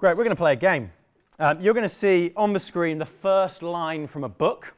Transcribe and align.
Great, 0.00 0.16
we're 0.16 0.24
going 0.24 0.34
to 0.34 0.40
play 0.40 0.54
a 0.54 0.56
game. 0.56 0.90
Um, 1.38 1.60
you're 1.60 1.74
going 1.74 1.86
to 1.86 1.94
see 1.94 2.32
on 2.34 2.54
the 2.54 2.58
screen 2.58 2.96
the 2.96 3.04
first 3.04 3.62
line 3.62 4.06
from 4.06 4.24
a 4.24 4.30
book. 4.30 4.72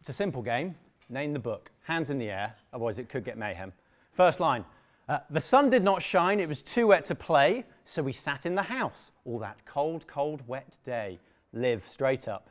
It's 0.00 0.10
a 0.10 0.12
simple 0.12 0.42
game. 0.42 0.74
Name 1.08 1.32
the 1.32 1.38
book. 1.38 1.70
Hands 1.84 2.10
in 2.10 2.18
the 2.18 2.28
air, 2.28 2.54
otherwise, 2.74 2.98
it 2.98 3.08
could 3.08 3.24
get 3.24 3.38
mayhem. 3.38 3.72
First 4.12 4.38
line 4.38 4.66
uh, 5.08 5.20
The 5.30 5.40
sun 5.40 5.70
did 5.70 5.82
not 5.82 6.02
shine, 6.02 6.40
it 6.40 6.46
was 6.46 6.60
too 6.60 6.88
wet 6.88 7.06
to 7.06 7.14
play, 7.14 7.64
so 7.86 8.02
we 8.02 8.12
sat 8.12 8.44
in 8.44 8.54
the 8.54 8.60
house 8.60 9.12
all 9.24 9.38
that 9.38 9.64
cold, 9.64 10.06
cold, 10.06 10.46
wet 10.46 10.76
day. 10.84 11.18
Live 11.54 11.88
straight 11.88 12.28
up. 12.28 12.50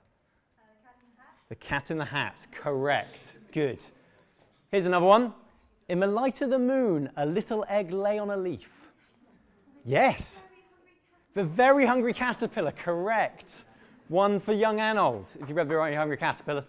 the 1.50 1.55
cat 1.57 1.91
in 1.91 2.00
the 2.00 2.05
hat, 2.05 2.48
correct. 2.52 3.36
Good. 3.52 3.84
Here's 4.71 4.88
another 4.88 5.05
one. 5.05 5.32
In 5.89 6.00
the 6.00 6.07
light 6.07 6.41
of 6.41 6.50
the 6.50 6.57
moon, 6.57 7.12
a 7.18 7.26
little 7.28 7.66
egg 7.70 7.91
lay 7.91 8.18
on 8.18 8.32
a 8.32 8.38
leaf. 8.38 8.68
Yes. 9.86 10.41
The 11.36 11.43
Very 11.43 11.86
Hungry 11.86 12.14
Caterpillar, 12.14 12.71
correct. 12.71 13.66
One 14.08 14.40
for 14.40 14.53
young 14.53 14.80
and 14.80 14.98
old, 14.98 15.27
if 15.40 15.48
you 15.48 15.53
read 15.53 15.67
The 15.67 15.76
Very 15.76 15.95
Hungry 15.95 16.17
Caterpillar. 16.17 16.63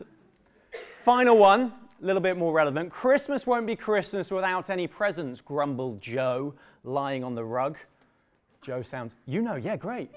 Final 1.03 1.39
one, 1.39 1.73
a 2.03 2.05
little 2.05 2.21
bit 2.21 2.37
more 2.37 2.53
relevant. 2.53 2.91
Christmas 2.91 3.47
won't 3.47 3.67
be 3.67 3.75
Christmas 3.75 4.31
without 4.31 4.69
any 4.69 4.87
presents, 4.87 5.41
grumbled 5.41 6.03
Jo, 6.03 6.55
lying 6.85 7.25
on 7.25 7.35
the 7.35 7.45
rug. 7.45 7.79
Jo 8.61 8.83
sounds, 8.83 9.15
you 9.27 9.41
know, 9.41 9.55
yeah, 9.55 9.77
great. 9.77 10.11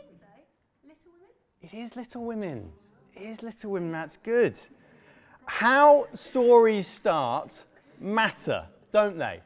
Little 0.84 1.12
Women. 1.14 1.62
It 1.62 1.74
is 1.74 1.96
Little 1.96 2.26
Women. 2.26 2.72
It 3.16 3.22
is 3.22 3.44
Little 3.44 3.72
Women, 3.72 3.92
that's 3.94 4.18
good. 4.18 4.60
How 5.46 6.08
stories 6.14 6.86
start 6.86 7.64
matter, 8.00 8.66
don't 8.92 9.18
they? 9.18 9.40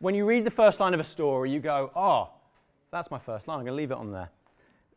When 0.00 0.14
you 0.14 0.26
read 0.26 0.44
the 0.44 0.50
first 0.50 0.78
line 0.78 0.92
of 0.92 1.00
a 1.00 1.04
story, 1.04 1.50
you 1.50 1.60
go, 1.60 1.90
oh, 1.96 2.28
that's 2.90 3.10
my 3.10 3.18
first 3.18 3.48
line, 3.48 3.60
I'm 3.60 3.64
going 3.64 3.72
to 3.72 3.76
leave 3.76 3.90
it 3.90 3.96
on 3.96 4.12
there. 4.12 4.28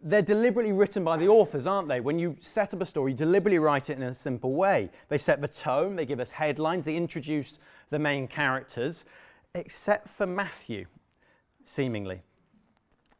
They're 0.02 0.22
deliberately 0.22 0.72
written 0.72 1.04
by 1.04 1.17
the 1.17 1.27
authors, 1.27 1.66
aren't 1.66 1.88
they? 1.88 1.99
When 1.99 2.20
you 2.20 2.35
set 2.40 2.73
up 2.73 2.81
a 2.81 2.85
story, 2.85 3.12
you 3.12 3.17
deliberately 3.17 3.59
write 3.59 3.90
it 3.90 3.98
in 3.98 4.04
a 4.04 4.13
simple 4.13 4.54
way. 4.54 4.91
They 5.10 5.18
set 5.18 5.41
the 5.41 5.48
tone, 5.48 5.96
they 5.96 6.05
give 6.05 6.20
us 6.20 6.29
headlines, 6.29 6.85
they 6.85 6.96
introduce 6.96 7.60
the 7.90 7.99
main 7.99 8.27
characters, 8.27 9.05
except 9.55 10.10
for 10.10 10.27
Matthew, 10.27 10.85
seemingly. 11.65 12.21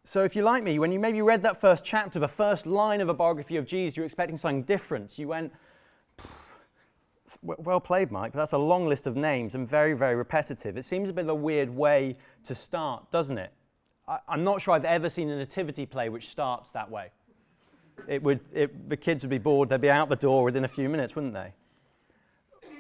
So, 0.04 0.24
if 0.24 0.36
you 0.36 0.44
like 0.44 0.64
me, 0.64 0.78
when 0.78 0.92
you 0.92 1.00
maybe 1.00 1.22
read 1.24 1.42
that 1.42 1.60
first 1.60 1.84
chapter, 1.84 2.20
the 2.20 2.28
first 2.28 2.68
line 2.68 3.02
of 3.02 3.10
a 3.10 3.14
biography 3.14 3.58
of 3.58 3.66
Jesus, 3.66 3.98
you're 3.98 4.06
expecting 4.06 4.38
something 4.38 4.62
different. 4.62 5.18
You 5.18 5.28
went, 5.30 5.52
well 7.42 7.80
played, 7.80 8.12
Mike, 8.12 8.34
but 8.34 8.40
that's 8.40 8.54
a 8.54 8.58
long 8.58 8.88
list 8.88 9.08
of 9.08 9.16
names 9.16 9.56
and 9.56 9.68
very, 9.68 9.94
very 9.94 10.16
repetitive. 10.16 10.78
It 10.78 10.86
seems 10.86 11.10
a 11.10 11.14
bit 11.14 11.24
of 11.24 11.30
a 11.30 11.36
weird 11.36 11.70
way 11.70 12.18
to 12.44 12.56
start, 12.56 13.10
doesn't 13.12 13.38
it? 13.38 13.52
I, 14.08 14.20
am 14.30 14.44
not 14.44 14.62
sure 14.62 14.74
I've 14.74 14.86
ever 14.86 15.10
seen 15.10 15.30
a 15.30 15.36
nativity 15.36 15.86
play 15.86 16.10
which 16.10 16.30
starts 16.30 16.72
that 16.72 16.90
way. 16.90 17.10
It 18.08 18.22
would, 18.22 18.40
it, 18.54 18.90
the 18.90 18.98
kids 18.98 19.24
would 19.24 19.30
be 19.30 19.38
bored, 19.38 19.70
they'd 19.70 19.82
be 19.82 19.90
out 19.90 20.10
the 20.10 20.16
door 20.16 20.44
within 20.44 20.66
a 20.66 20.68
few 20.68 20.90
minutes, 20.90 21.16
wouldn't 21.16 21.34
they? 21.34 21.54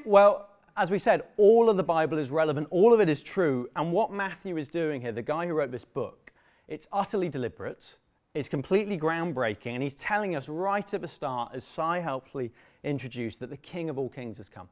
Well, 0.05 0.49
as 0.77 0.91
we 0.91 0.99
said, 0.99 1.23
all 1.37 1.69
of 1.69 1.77
the 1.77 1.83
Bible 1.83 2.17
is 2.17 2.29
relevant, 2.29 2.67
all 2.69 2.93
of 2.93 2.99
it 2.99 3.09
is 3.09 3.21
true, 3.21 3.69
and 3.75 3.91
what 3.91 4.11
Matthew 4.11 4.57
is 4.57 4.67
doing 4.67 5.01
here, 5.01 5.11
the 5.11 5.21
guy 5.21 5.47
who 5.47 5.53
wrote 5.53 5.71
this 5.71 5.85
book, 5.85 6.31
it's 6.67 6.85
utterly 6.91 7.29
deliberate, 7.29 7.95
it's 8.33 8.49
completely 8.49 8.97
groundbreaking, 8.97 9.73
and 9.73 9.81
he's 9.81 9.95
telling 9.95 10.35
us 10.35 10.49
right 10.49 10.93
at 10.93 11.01
the 11.01 11.07
start, 11.07 11.51
as 11.55 11.63
Si 11.63 12.01
helpfully 12.01 12.51
introduced, 12.83 13.39
that 13.39 13.49
the 13.49 13.57
King 13.57 13.89
of 13.89 13.97
all 13.97 14.09
kings 14.09 14.37
has 14.37 14.49
come. 14.49 14.67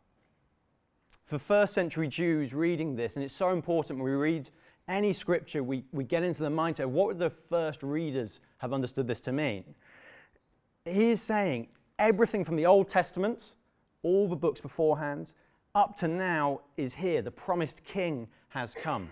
For 1.26 1.40
first 1.40 1.74
century 1.74 2.09
Jews 2.09 2.54
reading 2.54 2.96
this, 2.96 3.16
and 3.16 3.24
it's 3.24 3.34
so 3.34 3.52
important 3.52 3.98
when 3.98 4.12
we 4.12 4.18
read 4.18 4.50
any 4.88 5.14
scripture, 5.14 5.64
we, 5.64 5.84
we 5.92 6.03
get 6.03 6.23
into 6.23 6.44
the 6.44 6.50
mindset 6.50 6.86
of 6.86 6.92
what 6.92 7.08
would 7.08 7.20
the 7.20 7.30
first 7.30 7.84
readers 7.84 8.42
have 8.58 8.73
understood 8.73 9.08
this 9.08 9.22
to 9.22 9.31
mean. 9.31 9.64
He 10.86 11.12
is 11.12 11.22
saying 11.22 11.67
everything 12.00 12.44
from 12.44 12.56
the 12.56 12.66
Old 12.66 12.90
Testament, 12.90 13.56
all 14.02 14.28
the 14.28 14.36
books 14.36 14.59
beforehand, 14.59 15.31
up 15.75 15.98
to 15.98 16.08
now 16.08 16.62
is 16.78 16.94
here. 16.94 17.22
The 17.22 17.31
promised 17.31 17.84
king 17.84 18.28
has 18.50 18.75
come. 18.75 19.09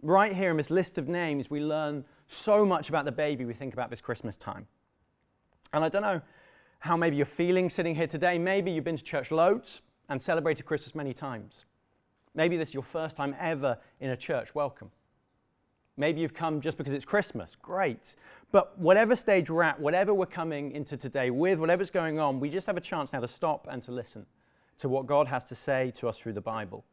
Right 0.00 0.34
here 0.34 0.50
in 0.50 0.56
this 0.56 0.70
list 0.70 0.98
of 0.98 1.08
names, 1.08 1.50
we 1.50 1.60
learn 1.60 2.04
so 2.28 2.64
much 2.64 2.88
about 2.88 3.04
the 3.04 3.12
baby 3.12 3.44
we 3.44 3.54
think 3.54 3.74
about 3.74 3.90
this 3.90 4.00
Christmas 4.00 4.36
time. 4.36 4.66
And 5.72 5.84
I 5.84 5.88
don't 5.88 6.02
know 6.02 6.20
how 6.80 6.96
maybe 6.96 7.16
you're 7.16 7.26
feeling 7.26 7.70
sitting 7.70 7.94
here 7.94 8.06
today. 8.06 8.38
Maybe 8.38 8.72
you've 8.72 8.84
been 8.84 8.96
to 8.96 9.04
church 9.04 9.30
loads 9.30 9.82
and 10.08 10.20
celebrated 10.20 10.64
Christmas 10.64 10.94
many 10.94 11.12
times. 11.12 11.64
Maybe 12.34 12.56
this 12.56 12.70
is 12.70 12.74
your 12.74 12.82
first 12.82 13.16
time 13.16 13.36
ever 13.38 13.78
in 14.00 14.10
a 14.10 14.16
church. 14.16 14.54
Welcome. 14.54 14.90
Maybe 15.96 16.20
you've 16.20 16.34
come 16.34 16.60
just 16.60 16.78
because 16.78 16.94
it's 16.94 17.04
Christmas. 17.04 17.56
Great. 17.60 18.14
But 18.50 18.78
whatever 18.78 19.14
stage 19.14 19.50
we're 19.50 19.62
at, 19.62 19.78
whatever 19.78 20.14
we're 20.14 20.26
coming 20.26 20.72
into 20.72 20.96
today 20.96 21.30
with, 21.30 21.58
whatever's 21.58 21.90
going 21.90 22.18
on, 22.18 22.40
we 22.40 22.48
just 22.48 22.66
have 22.66 22.78
a 22.78 22.80
chance 22.82 23.12
now 23.12 23.20
to 23.20 23.28
stop 23.28 23.68
and 23.70 23.82
to 23.82 23.92
listen 23.92 24.24
to 24.78 24.88
what 24.88 25.06
God 25.06 25.28
has 25.28 25.44
to 25.46 25.54
say 25.54 25.92
to 25.96 26.08
us 26.08 26.18
through 26.18 26.32
the 26.32 26.40
Bible. 26.40 26.84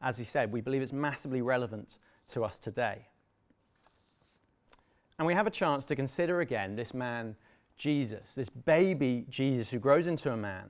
As 0.00 0.16
he 0.16 0.24
said, 0.24 0.52
we 0.52 0.62
believe 0.62 0.82
it's 0.82 0.92
massively 0.92 1.42
relevant 1.42 1.98
to 2.28 2.44
us 2.44 2.58
today. 2.58 3.08
And 5.18 5.26
we 5.26 5.34
have 5.34 5.46
a 5.46 5.50
chance 5.50 5.84
to 5.86 5.96
consider 5.96 6.40
again 6.40 6.76
this 6.76 6.94
man, 6.94 7.36
Jesus, 7.76 8.26
this 8.34 8.48
baby 8.48 9.26
Jesus 9.28 9.68
who 9.68 9.78
grows 9.78 10.06
into 10.06 10.32
a 10.32 10.36
man. 10.36 10.64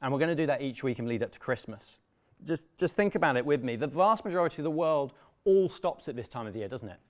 And 0.00 0.12
we're 0.12 0.18
going 0.18 0.36
to 0.36 0.42
do 0.42 0.46
that 0.46 0.62
each 0.62 0.82
week 0.82 0.98
and 1.00 1.08
lead 1.08 1.22
up 1.22 1.32
to 1.32 1.38
Christmas 1.38 1.98
just, 2.46 2.64
just 2.78 2.96
think 2.96 3.14
about 3.14 3.36
it 3.36 3.44
with 3.44 3.62
me. 3.62 3.76
The 3.76 3.86
vast 3.86 4.24
majority 4.24 4.58
of 4.58 4.64
the 4.64 4.70
world 4.70 5.12
all 5.44 5.68
stops 5.68 6.08
at 6.08 6.16
this 6.16 6.28
time 6.28 6.46
of 6.46 6.52
the 6.52 6.60
year, 6.60 6.68
doesn't 6.68 6.88
it? 6.88 7.00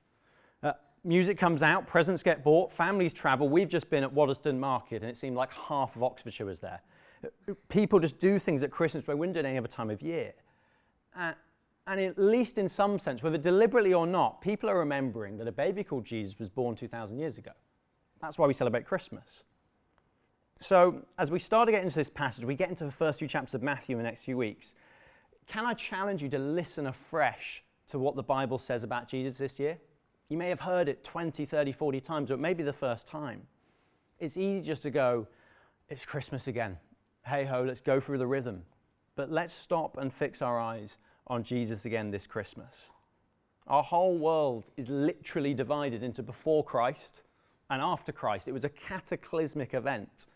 Uh, 0.63 0.73
music 1.05 1.39
comes 1.39 1.63
out, 1.63 1.87
presents 1.87 2.23
get 2.23 2.43
bought, 2.43 2.73
families 2.73 3.13
travel. 3.13 3.49
We've 3.49 3.69
just 3.69 3.91
been 3.91 4.05
at 4.05 4.13
Waddesdon 4.13 4.59
Market 4.59 5.03
and 5.03 5.11
it 5.11 5.17
seemed 5.17 5.37
like 5.37 5.53
half 5.53 5.97
of 5.97 6.03
Oxfordshire 6.03 6.47
was 6.47 6.61
there. 6.61 6.81
Uh, 7.25 7.55
people 7.69 7.99
just 7.99 8.19
do 8.19 8.39
things 8.39 8.63
at 8.63 8.71
Christmas 8.71 9.05
they 9.05 9.15
wouldn't 9.15 9.35
do 9.35 9.41
at 9.41 9.47
any 9.47 9.59
other 9.59 9.69
time 9.69 9.91
of 9.91 10.03
year. 10.03 10.33
Uh, 11.19 11.33
and 11.87 12.01
at 12.01 12.17
least 12.17 12.59
in 12.59 12.69
some 12.69 12.99
sense, 12.99 13.23
whether 13.23 13.39
deliberately 13.39 13.93
or 13.93 14.07
not, 14.07 14.41
people 14.41 14.71
are 14.71 14.79
remembering 14.79 15.37
that 15.39 15.49
a 15.49 15.53
baby 15.53 15.83
called 15.83 16.05
Jesus 16.05 16.39
was 16.39 16.49
born 16.49 16.77
2,000 16.77 17.19
years 17.19 17.39
ago. 17.39 17.51
That's 18.21 18.39
why 18.39 18.47
we 18.47 18.55
celebrate 18.55 18.87
Christmas. 18.87 19.43
So, 20.61 21.03
as 21.19 21.29
we 21.33 21.41
start 21.41 21.67
to 21.67 21.73
get 21.73 21.83
into 21.83 21.97
this 21.97 22.09
passage, 22.09 22.45
we 22.45 22.55
get 22.55 22.71
into 22.71 22.85
the 22.85 22.93
first 22.93 23.19
few 23.19 23.27
chapters 23.27 23.55
of 23.55 23.65
Matthew 23.65 23.97
in 23.97 24.03
the 24.03 24.09
next 24.09 24.21
few 24.21 24.37
weeks 24.37 24.75
can 25.47 25.67
I 25.67 25.75
challenge 25.75 26.23
you 26.23 26.29
to 26.31 26.39
listen 26.39 26.87
afresh 26.87 27.63
to 27.89 27.99
what 27.99 28.17
the 28.17 28.23
Bible 28.23 28.59
says 28.59 28.85
about 28.85 29.09
Jesus 29.09 29.37
this 29.37 29.59
year? 29.59 29.79
You 30.29 30.39
may 30.39 30.49
have 30.49 30.61
heard 30.61 30.89
it 30.89 31.05
20, 31.05 31.45
30, 31.45 31.73
40 31.73 32.01
times, 32.01 32.29
but 32.31 32.39
maybe 32.39 32.63
the 32.63 32.73
first 32.73 33.07
time. 33.07 33.43
It's 34.19 34.37
easy 34.37 34.63
just 34.63 34.83
to 34.83 34.91
go, 34.91 35.27
it's 35.89 36.05
Christmas 36.05 36.47
again. 36.47 36.79
Hey 37.27 37.45
ho, 37.45 37.65
let's 37.67 37.81
go 37.81 38.01
through 38.01 38.19
the 38.19 38.27
rhythm. 38.27 38.63
But 39.15 39.31
let's 39.31 39.55
stop 39.55 39.99
and 39.99 40.13
fix 40.13 40.41
our 40.41 40.59
eyes 40.59 40.97
on 41.27 41.45
Jesus 41.45 41.85
again 41.85 42.11
this 42.11 42.27
Christmas. 42.27 42.73
Our 43.67 43.83
whole 43.83 44.17
world 44.17 44.65
is 44.77 44.89
literally 44.89 45.55
divided 45.55 46.03
into 46.03 46.23
before 46.23 46.65
Christ 46.65 47.23
and 47.71 47.83
after 47.83 48.11
Christ. 48.11 48.49
It 48.49 48.53
was 48.53 48.65
a 48.65 48.69
cataclysmic 48.71 49.75
event. 49.75 50.27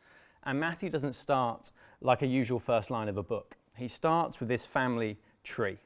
And 0.44 0.60
Matthew 0.60 0.90
doesn't 0.90 1.14
start 1.14 1.72
like 2.00 2.22
a 2.22 2.26
usual 2.26 2.60
first 2.60 2.90
line 2.90 3.08
of 3.08 3.16
a 3.16 3.22
book 3.22 3.56
he 3.76 3.88
starts 3.88 4.40
with 4.40 4.48
this 4.48 4.64
family 4.64 5.18
tree. 5.44 5.78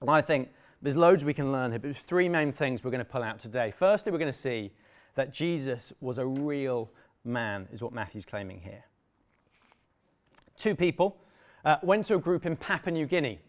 And 0.00 0.10
I 0.10 0.20
think 0.20 0.48
there's 0.82 0.96
loads 0.96 1.24
we 1.24 1.34
can 1.34 1.52
learn 1.52 1.70
here, 1.70 1.78
but 1.78 1.84
there's 1.84 2.00
three 2.00 2.28
main 2.28 2.52
things 2.52 2.82
we're 2.82 2.90
going 2.90 2.98
to 2.98 3.04
pull 3.04 3.22
out 3.22 3.38
today. 3.38 3.72
Firstly, 3.76 4.10
we're 4.12 4.18
going 4.18 4.32
to 4.32 4.38
see 4.38 4.72
that 5.14 5.32
Jesus 5.32 5.92
was 6.00 6.18
a 6.18 6.26
real 6.26 6.90
man, 7.24 7.68
is 7.72 7.82
what 7.82 7.92
Matthew's 7.92 8.24
claiming 8.24 8.60
here. 8.60 8.84
Two 10.56 10.74
people 10.74 11.16
uh, 11.64 11.76
went 11.82 12.06
to 12.06 12.16
a 12.16 12.18
group 12.18 12.46
in 12.46 12.56
Papua 12.56 12.92
New 12.92 13.06
Guinea. 13.06 13.40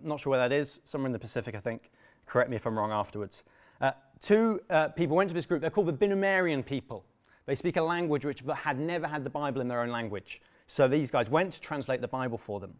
I'm 0.00 0.08
not 0.08 0.20
sure 0.20 0.30
where 0.30 0.48
that 0.48 0.54
is, 0.54 0.78
somewhere 0.84 1.06
in 1.06 1.12
the 1.12 1.18
Pacific, 1.18 1.54
I 1.54 1.60
think. 1.60 1.90
Correct 2.26 2.48
me 2.48 2.56
if 2.56 2.66
I'm 2.66 2.78
wrong 2.78 2.92
afterwards. 2.92 3.42
Uh, 3.80 3.92
two 4.20 4.60
uh, 4.70 4.88
people 4.88 5.16
went 5.16 5.28
to 5.30 5.34
this 5.34 5.46
group. 5.46 5.60
They're 5.60 5.70
called 5.70 5.88
the 5.88 5.92
Binumarien 5.92 6.64
people. 6.64 7.04
They 7.46 7.54
speak 7.56 7.76
a 7.76 7.82
language 7.82 8.24
which 8.24 8.42
had 8.54 8.78
never 8.78 9.08
had 9.08 9.24
the 9.24 9.30
Bible 9.30 9.60
in 9.60 9.68
their 9.68 9.80
own 9.80 9.90
language. 9.90 10.40
So 10.70 10.86
these 10.86 11.10
guys 11.10 11.28
went 11.28 11.52
to 11.54 11.60
translate 11.60 12.00
the 12.00 12.06
Bible 12.06 12.38
for 12.38 12.60
them. 12.60 12.72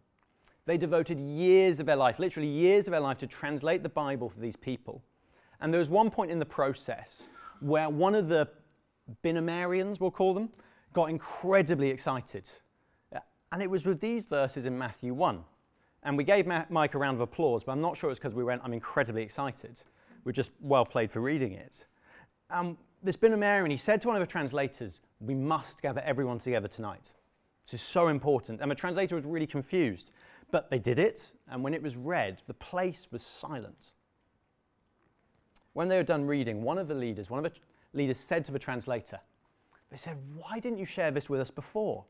They 0.65 0.77
devoted 0.77 1.19
years 1.19 1.81
of 1.81 1.85
their 1.85 1.97
life, 1.97 2.19
literally 2.19 2.47
years 2.47 2.87
of 2.87 2.91
their 2.91 3.01
life, 3.01 3.17
to 3.17 3.27
translate 3.27 3.83
the 3.83 3.89
Bible 3.89 4.29
for 4.29 4.39
these 4.39 4.55
people. 4.55 5.03
And 5.59 5.73
there 5.73 5.79
was 5.79 5.89
one 5.89 6.09
point 6.09 6.31
in 6.31 6.39
the 6.39 6.45
process 6.45 7.23
where 7.59 7.89
one 7.89 8.15
of 8.15 8.29
the 8.29 8.47
Binumariens, 9.25 9.99
we'll 9.99 10.09
call 10.09 10.33
them, 10.33 10.47
got 10.93 11.09
incredibly 11.09 11.89
excited. 11.89 12.49
And 13.51 13.61
it 13.61 13.69
was 13.69 13.85
with 13.85 13.99
these 13.99 14.23
verses 14.23 14.65
in 14.65 14.77
Matthew 14.77 15.13
1. 15.13 15.43
And 16.03 16.15
we 16.15 16.23
gave 16.23 16.47
Mike 16.47 16.93
a 16.93 16.97
round 16.97 17.15
of 17.15 17.21
applause, 17.21 17.65
but 17.65 17.73
I'm 17.73 17.81
not 17.81 17.97
sure 17.97 18.09
it's 18.09 18.19
because 18.19 18.33
we 18.33 18.45
went, 18.45 18.61
I'm 18.63 18.71
incredibly 18.71 19.21
excited. 19.21 19.81
We're 20.23 20.31
just 20.31 20.51
well 20.61 20.85
played 20.85 21.11
for 21.11 21.19
reading 21.19 21.51
it. 21.51 21.83
Um, 22.49 22.77
this 23.03 23.17
Binumarien, 23.17 23.69
he 23.69 23.75
said 23.75 24.01
to 24.03 24.07
one 24.07 24.15
of 24.15 24.21
the 24.21 24.31
translators, 24.31 25.01
We 25.19 25.35
must 25.35 25.81
gather 25.81 25.99
everyone 26.05 26.39
together 26.39 26.69
tonight. 26.69 27.15
This 27.69 27.81
is 27.81 27.87
so 27.87 28.07
important. 28.07 28.61
And 28.61 28.69
the 28.69 28.75
translator 28.75 29.15
was 29.15 29.25
really 29.25 29.47
confused. 29.47 30.11
But 30.51 30.69
they 30.69 30.79
did 30.79 30.99
it, 30.99 31.25
and 31.49 31.63
when 31.63 31.73
it 31.73 31.81
was 31.81 31.95
read, 31.95 32.41
the 32.45 32.53
place 32.53 33.07
was 33.09 33.23
silent. 33.23 33.93
When 35.73 35.87
they 35.87 35.95
were 35.95 36.03
done 36.03 36.27
reading, 36.27 36.61
one 36.61 36.77
of 36.77 36.89
the 36.89 36.93
leaders, 36.93 37.29
one 37.29 37.43
of 37.43 37.51
the 37.51 37.57
leaders 37.97 38.19
said 38.19 38.43
to 38.45 38.51
the 38.51 38.59
translator, 38.59 39.19
They 39.89 39.97
said, 39.97 40.17
Why 40.35 40.59
didn't 40.59 40.79
you 40.79 40.85
share 40.85 41.11
this 41.11 41.29
with 41.29 41.39
us 41.39 41.49
before? 41.49 42.03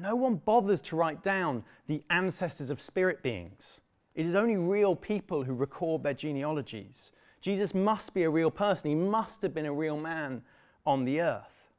No 0.00 0.14
one 0.14 0.36
bothers 0.36 0.80
to 0.82 0.96
write 0.96 1.24
down 1.24 1.64
the 1.88 2.02
ancestors 2.10 2.70
of 2.70 2.80
spirit 2.80 3.20
beings. 3.24 3.80
It 4.14 4.24
is 4.24 4.36
only 4.36 4.56
real 4.56 4.94
people 4.94 5.42
who 5.42 5.54
record 5.54 6.04
their 6.04 6.14
genealogies. 6.14 7.10
Jesus 7.40 7.74
must 7.74 8.14
be 8.14 8.22
a 8.22 8.30
real 8.30 8.50
person. 8.50 8.90
He 8.90 8.94
must 8.94 9.42
have 9.42 9.52
been 9.52 9.66
a 9.66 9.72
real 9.72 9.96
man 9.96 10.42
on 10.86 11.04
the 11.04 11.20
earth. 11.20 11.72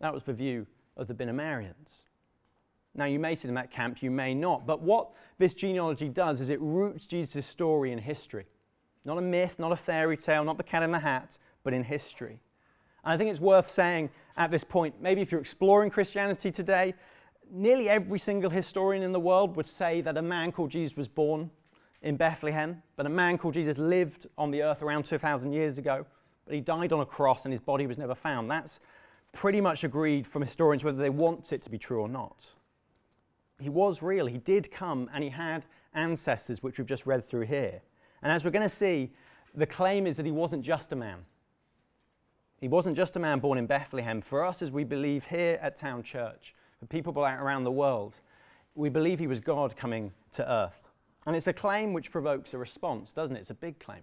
That 0.00 0.14
was 0.14 0.22
the 0.22 0.32
view 0.32 0.66
of 0.96 1.06
the 1.06 1.14
Binumariens. 1.14 2.04
Now, 2.94 3.04
you 3.04 3.18
may 3.18 3.34
sit 3.34 3.48
in 3.48 3.54
that 3.54 3.70
camp, 3.70 4.02
you 4.02 4.10
may 4.10 4.34
not. 4.34 4.66
But 4.66 4.82
what 4.82 5.10
this 5.38 5.54
genealogy 5.54 6.08
does 6.08 6.40
is 6.40 6.48
it 6.48 6.60
roots 6.60 7.06
Jesus' 7.06 7.46
story 7.46 7.92
in 7.92 7.98
history. 7.98 8.46
Not 9.04 9.18
a 9.18 9.22
myth, 9.22 9.58
not 9.58 9.72
a 9.72 9.76
fairy 9.76 10.16
tale, 10.16 10.44
not 10.44 10.56
the 10.56 10.64
cat 10.64 10.82
in 10.82 10.90
the 10.90 10.98
hat, 10.98 11.38
but 11.62 11.72
in 11.72 11.84
history. 11.84 12.40
And 13.04 13.12
I 13.12 13.16
think 13.16 13.30
it's 13.30 13.40
worth 13.40 13.70
saying 13.70 14.10
at 14.36 14.50
this 14.50 14.64
point, 14.64 15.00
maybe 15.00 15.20
if 15.20 15.30
you're 15.30 15.40
exploring 15.40 15.90
Christianity 15.90 16.50
today, 16.50 16.94
nearly 17.50 17.88
every 17.88 18.18
single 18.18 18.50
historian 18.50 19.02
in 19.02 19.12
the 19.12 19.20
world 19.20 19.56
would 19.56 19.66
say 19.66 20.00
that 20.02 20.16
a 20.16 20.22
man 20.22 20.52
called 20.52 20.70
Jesus 20.70 20.96
was 20.96 21.08
born 21.08 21.50
in 22.02 22.16
Bethlehem, 22.16 22.82
but 22.96 23.06
a 23.06 23.10
man 23.10 23.38
called 23.38 23.54
Jesus 23.54 23.78
lived 23.78 24.26
on 24.38 24.50
the 24.50 24.62
earth 24.62 24.82
around 24.82 25.04
2,000 25.04 25.52
years 25.52 25.78
ago, 25.78 26.06
but 26.46 26.54
he 26.54 26.60
died 26.60 26.92
on 26.92 27.00
a 27.00 27.06
cross 27.06 27.44
and 27.44 27.52
his 27.52 27.60
body 27.60 27.86
was 27.86 27.98
never 27.98 28.14
found. 28.14 28.50
That's 28.50 28.80
pretty 29.32 29.60
much 29.60 29.84
agreed 29.84 30.26
from 30.26 30.42
historians 30.42 30.84
whether 30.84 30.98
they 30.98 31.10
want 31.10 31.52
it 31.52 31.62
to 31.62 31.70
be 31.70 31.78
true 31.78 32.00
or 32.00 32.08
not. 32.08 32.46
He 33.60 33.68
was 33.68 34.02
real, 34.02 34.26
he 34.26 34.38
did 34.38 34.70
come, 34.70 35.10
and 35.12 35.22
he 35.22 35.30
had 35.30 35.66
ancestors, 35.94 36.62
which 36.62 36.78
we've 36.78 36.86
just 36.86 37.06
read 37.06 37.28
through 37.28 37.46
here. 37.46 37.82
And 38.22 38.32
as 38.32 38.44
we're 38.44 38.50
going 38.50 38.68
to 38.68 38.74
see, 38.74 39.12
the 39.54 39.66
claim 39.66 40.06
is 40.06 40.16
that 40.16 40.26
he 40.26 40.32
wasn't 40.32 40.62
just 40.62 40.92
a 40.92 40.96
man. 40.96 41.18
He 42.60 42.68
wasn't 42.68 42.96
just 42.96 43.16
a 43.16 43.18
man 43.18 43.38
born 43.38 43.58
in 43.58 43.66
Bethlehem. 43.66 44.20
For 44.20 44.44
us, 44.44 44.62
as 44.62 44.70
we 44.70 44.84
believe 44.84 45.24
here 45.26 45.58
at 45.62 45.76
Town 45.76 46.02
Church, 46.02 46.54
for 46.78 46.86
people 46.86 47.18
around 47.18 47.64
the 47.64 47.70
world, 47.70 48.16
we 48.74 48.88
believe 48.88 49.18
he 49.18 49.26
was 49.26 49.40
God 49.40 49.76
coming 49.76 50.12
to 50.32 50.50
earth. 50.50 50.90
And 51.26 51.36
it's 51.36 51.46
a 51.46 51.52
claim 51.52 51.92
which 51.92 52.10
provokes 52.10 52.54
a 52.54 52.58
response, 52.58 53.12
doesn't 53.12 53.36
it? 53.36 53.40
It's 53.40 53.50
a 53.50 53.54
big 53.54 53.78
claim. 53.78 54.02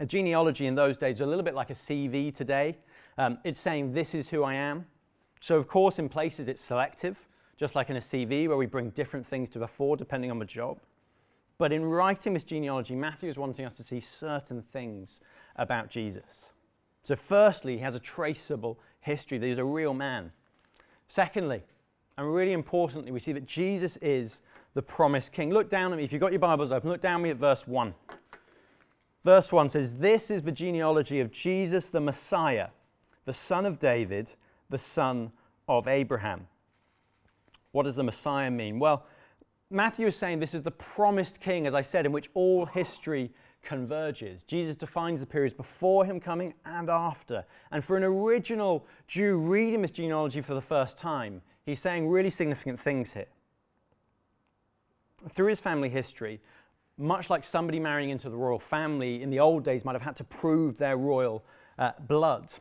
A 0.00 0.06
genealogy 0.06 0.66
in 0.66 0.74
those 0.74 0.96
days 0.98 1.16
is 1.16 1.20
a 1.20 1.26
little 1.26 1.44
bit 1.44 1.54
like 1.54 1.70
a 1.70 1.74
CV 1.74 2.34
today. 2.34 2.76
Um, 3.18 3.38
it's 3.44 3.60
saying, 3.60 3.92
This 3.92 4.14
is 4.14 4.28
who 4.28 4.42
I 4.42 4.54
am. 4.54 4.86
So, 5.40 5.56
of 5.56 5.68
course, 5.68 5.98
in 5.98 6.08
places 6.08 6.48
it's 6.48 6.62
selective, 6.62 7.16
just 7.56 7.74
like 7.74 7.90
in 7.90 7.96
a 7.96 8.00
CV 8.00 8.48
where 8.48 8.56
we 8.56 8.66
bring 8.66 8.90
different 8.90 9.26
things 9.26 9.50
to 9.50 9.58
the 9.58 9.68
fore 9.68 9.96
depending 9.96 10.30
on 10.30 10.38
the 10.38 10.44
job. 10.44 10.78
But 11.58 11.72
in 11.72 11.84
writing 11.84 12.34
this 12.34 12.44
genealogy, 12.44 12.96
Matthew 12.96 13.28
is 13.28 13.38
wanting 13.38 13.64
us 13.64 13.76
to 13.76 13.84
see 13.84 14.00
certain 14.00 14.62
things 14.62 15.20
about 15.56 15.88
Jesus. 15.88 16.46
So, 17.04 17.14
firstly, 17.14 17.76
he 17.76 17.82
has 17.82 17.94
a 17.94 18.00
traceable 18.00 18.78
history, 19.00 19.38
that 19.38 19.46
he's 19.46 19.58
a 19.58 19.64
real 19.64 19.94
man. 19.94 20.32
Secondly, 21.06 21.62
and 22.16 22.32
really 22.32 22.52
importantly, 22.52 23.12
we 23.12 23.20
see 23.20 23.32
that 23.32 23.46
Jesus 23.46 23.98
is 24.00 24.40
the 24.74 24.82
promised 24.82 25.32
king. 25.32 25.50
Look 25.50 25.70
down 25.70 25.92
at 25.92 25.98
me. 25.98 26.04
If 26.04 26.12
you've 26.12 26.20
got 26.20 26.32
your 26.32 26.40
Bibles 26.40 26.72
open, 26.72 26.90
look 26.90 27.02
down 27.02 27.20
at 27.20 27.24
me 27.24 27.30
at 27.30 27.36
verse 27.36 27.66
1. 27.66 27.94
Verse 29.22 29.52
1 29.52 29.70
says, 29.70 29.94
This 29.94 30.30
is 30.30 30.42
the 30.42 30.52
genealogy 30.52 31.20
of 31.20 31.32
Jesus 31.32 31.90
the 31.90 32.00
Messiah, 32.00 32.68
the 33.24 33.34
son 33.34 33.66
of 33.66 33.78
David, 33.78 34.30
the 34.70 34.78
son 34.78 35.32
of 35.68 35.88
Abraham. 35.88 36.46
What 37.72 37.84
does 37.84 37.96
the 37.96 38.02
Messiah 38.02 38.50
mean? 38.50 38.78
Well, 38.78 39.06
Matthew 39.70 40.06
is 40.06 40.16
saying 40.16 40.38
this 40.38 40.54
is 40.54 40.62
the 40.62 40.70
promised 40.70 41.40
king, 41.40 41.66
as 41.66 41.74
I 41.74 41.82
said, 41.82 42.06
in 42.06 42.12
which 42.12 42.30
all 42.34 42.66
history 42.66 43.30
converges. 43.62 44.44
Jesus 44.44 44.76
defines 44.76 45.20
the 45.20 45.26
periods 45.26 45.54
before 45.54 46.04
him 46.04 46.20
coming 46.20 46.54
and 46.64 46.88
after. 46.90 47.44
And 47.72 47.82
for 47.82 47.96
an 47.96 48.04
original 48.04 48.86
Jew 49.08 49.38
reading 49.38 49.82
this 49.82 49.90
genealogy 49.90 50.42
for 50.42 50.54
the 50.54 50.60
first 50.60 50.98
time, 50.98 51.40
he's 51.64 51.80
saying 51.80 52.08
really 52.08 52.30
significant 52.30 52.78
things 52.78 53.12
here 53.12 53.26
through 55.28 55.48
his 55.48 55.60
family 55.60 55.88
history, 55.88 56.40
much 56.98 57.30
like 57.30 57.44
somebody 57.44 57.80
marrying 57.80 58.10
into 58.10 58.28
the 58.28 58.36
royal 58.36 58.58
family 58.58 59.22
in 59.22 59.30
the 59.30 59.40
old 59.40 59.64
days 59.64 59.84
might 59.84 59.94
have 59.94 60.02
had 60.02 60.16
to 60.16 60.24
prove 60.24 60.76
their 60.76 60.96
royal 60.96 61.44
uh, 61.78 61.92
blood, 62.06 62.52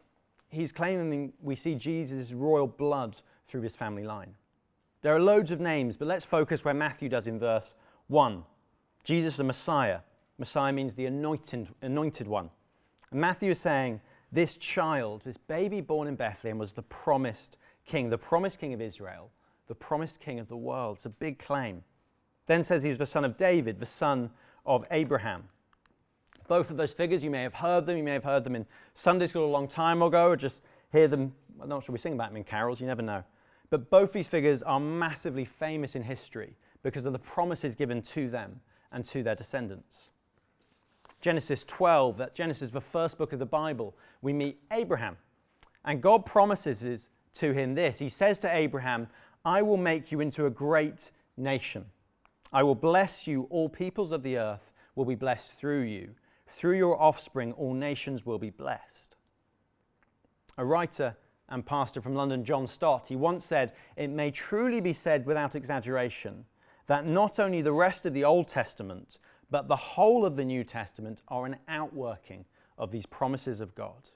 he's 0.53 0.71
claiming 0.71 1.33
we 1.41 1.55
see 1.55 1.75
Jesus' 1.75 2.31
royal 2.31 2.67
blood 2.67 3.17
through 3.47 3.61
his 3.61 3.75
family 3.75 4.03
line. 4.03 4.35
There 5.01 5.15
are 5.15 5.19
loads 5.19 5.51
of 5.51 5.59
names, 5.59 5.97
but 5.97 6.07
let's 6.07 6.23
focus 6.23 6.63
where 6.63 6.73
Matthew 6.73 7.09
does 7.09 7.27
in 7.27 7.39
verse 7.39 7.73
1. 8.07 8.43
Jesus 9.03 9.35
the 9.35 9.43
Messiah. 9.43 9.99
Messiah 10.37 10.71
means 10.71 10.95
the 10.95 11.05
anointed, 11.05 11.67
anointed 11.81 12.27
one. 12.27 12.49
And 13.11 13.19
Matthew 13.19 13.51
is 13.51 13.59
saying 13.59 13.99
this 14.31 14.57
child, 14.57 15.21
this 15.25 15.37
baby 15.37 15.81
born 15.81 16.07
in 16.07 16.15
Bethlehem, 16.15 16.57
was 16.57 16.71
the 16.71 16.81
promised 16.83 17.57
king, 17.85 18.09
the 18.09 18.17
promised 18.17 18.59
king 18.59 18.73
of 18.73 18.81
Israel, 18.81 19.29
the 19.67 19.75
promised 19.75 20.19
king 20.19 20.39
of 20.39 20.47
the 20.47 20.57
world. 20.57 20.97
It's 20.97 21.05
a 21.05 21.09
big 21.09 21.37
claim. 21.37 21.83
Then 22.45 22.63
says 22.63 22.81
he's 22.81 22.97
the 22.97 23.05
son 23.05 23.25
of 23.25 23.37
David, 23.37 23.79
the 23.79 23.85
son 23.85 24.31
of 24.65 24.85
Abraham. 24.89 25.43
Both 26.53 26.69
of 26.69 26.77
those 26.77 26.93
figures, 26.93 27.23
you 27.23 27.31
may 27.31 27.41
have 27.41 27.55
heard 27.55 27.87
them. 27.87 27.97
You 27.97 28.03
may 28.03 28.13
have 28.13 28.23
heard 28.23 28.43
them 28.43 28.55
in 28.55 28.67
Sunday 28.93 29.25
school 29.25 29.43
a 29.43 29.49
long 29.49 29.67
time 29.67 30.03
ago, 30.03 30.27
or 30.27 30.35
just 30.35 30.61
hear 30.91 31.07
them. 31.07 31.33
I'm 31.59 31.67
not 31.67 31.83
sure 31.83 31.93
we 31.93 31.97
sing 31.97 32.13
about 32.13 32.29
them 32.29 32.37
in 32.37 32.43
carols, 32.43 32.79
you 32.79 32.85
never 32.85 33.01
know. 33.01 33.23
But 33.71 33.89
both 33.89 34.13
these 34.13 34.27
figures 34.27 34.61
are 34.61 34.79
massively 34.79 35.45
famous 35.45 35.95
in 35.95 36.03
history 36.03 36.55
because 36.83 37.05
of 37.05 37.13
the 37.13 37.17
promises 37.17 37.73
given 37.73 38.03
to 38.03 38.29
them 38.29 38.61
and 38.91 39.03
to 39.05 39.23
their 39.23 39.33
descendants. 39.33 40.11
Genesis 41.21 41.63
12, 41.63 42.17
that 42.17 42.35
Genesis 42.35 42.67
is 42.67 42.69
the 42.69 42.79
first 42.79 43.17
book 43.17 43.33
of 43.33 43.39
the 43.39 43.47
Bible, 43.47 43.95
we 44.21 44.31
meet 44.31 44.59
Abraham. 44.71 45.17
And 45.85 46.03
God 46.03 46.23
promises 46.23 47.09
to 47.39 47.51
him 47.51 47.73
this 47.73 47.97
He 47.97 48.09
says 48.09 48.37
to 48.41 48.55
Abraham, 48.55 49.07
I 49.43 49.63
will 49.63 49.77
make 49.77 50.11
you 50.11 50.19
into 50.19 50.45
a 50.45 50.51
great 50.51 51.09
nation. 51.35 51.85
I 52.51 52.61
will 52.61 52.75
bless 52.75 53.25
you, 53.25 53.47
all 53.49 53.69
peoples 53.69 54.11
of 54.11 54.21
the 54.21 54.37
earth 54.37 54.71
will 54.93 55.05
be 55.05 55.15
blessed 55.15 55.53
through 55.53 55.81
you. 55.81 56.11
Through 56.53 56.77
your 56.77 57.01
offspring, 57.01 57.51
all 57.53 57.73
nations 57.73 58.25
will 58.25 58.37
be 58.37 58.51
blessed. 58.51 59.15
A 60.57 60.65
writer 60.65 61.17
and 61.49 61.65
pastor 61.65 62.01
from 62.01 62.15
London, 62.15 62.45
John 62.45 62.67
Stott, 62.67 63.07
he 63.07 63.15
once 63.15 63.43
said, 63.43 63.73
It 63.97 64.09
may 64.09 64.31
truly 64.31 64.79
be 64.79 64.93
said 64.93 65.25
without 65.25 65.55
exaggeration 65.55 66.45
that 66.87 67.05
not 67.05 67.39
only 67.39 67.61
the 67.61 67.73
rest 67.73 68.05
of 68.05 68.13
the 68.13 68.23
Old 68.23 68.47
Testament, 68.47 69.17
but 69.49 69.67
the 69.67 69.75
whole 69.75 70.25
of 70.25 70.35
the 70.35 70.45
New 70.45 70.63
Testament 70.63 71.21
are 71.27 71.45
an 71.45 71.57
outworking 71.67 72.45
of 72.77 72.91
these 72.91 73.05
promises 73.05 73.59
of 73.59 73.75
God. 73.75 74.09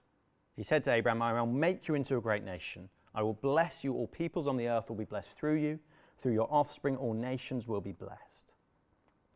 He 0.56 0.64
said 0.64 0.84
to 0.84 0.92
Abraham, 0.92 1.22
I 1.22 1.34
will 1.34 1.48
make 1.48 1.88
you 1.88 1.96
into 1.96 2.18
a 2.18 2.22
great 2.22 2.44
nation. 2.44 2.90
I 3.16 3.24
will 3.24 3.34
bless 3.34 3.84
you. 3.84 3.94
All 3.94 4.08
peoples 4.08 4.48
on 4.48 4.58
the 4.58 4.68
earth 4.68 4.90
will 4.90 4.96
be 4.96 5.06
blessed 5.06 5.30
through 5.38 5.56
you. 5.56 5.80
Through 6.22 6.34
your 6.34 6.52
offspring, 6.52 6.98
all 6.98 7.14
nations 7.14 7.68
will 7.68 7.82
be 7.82 7.92
blessed. 7.92 8.27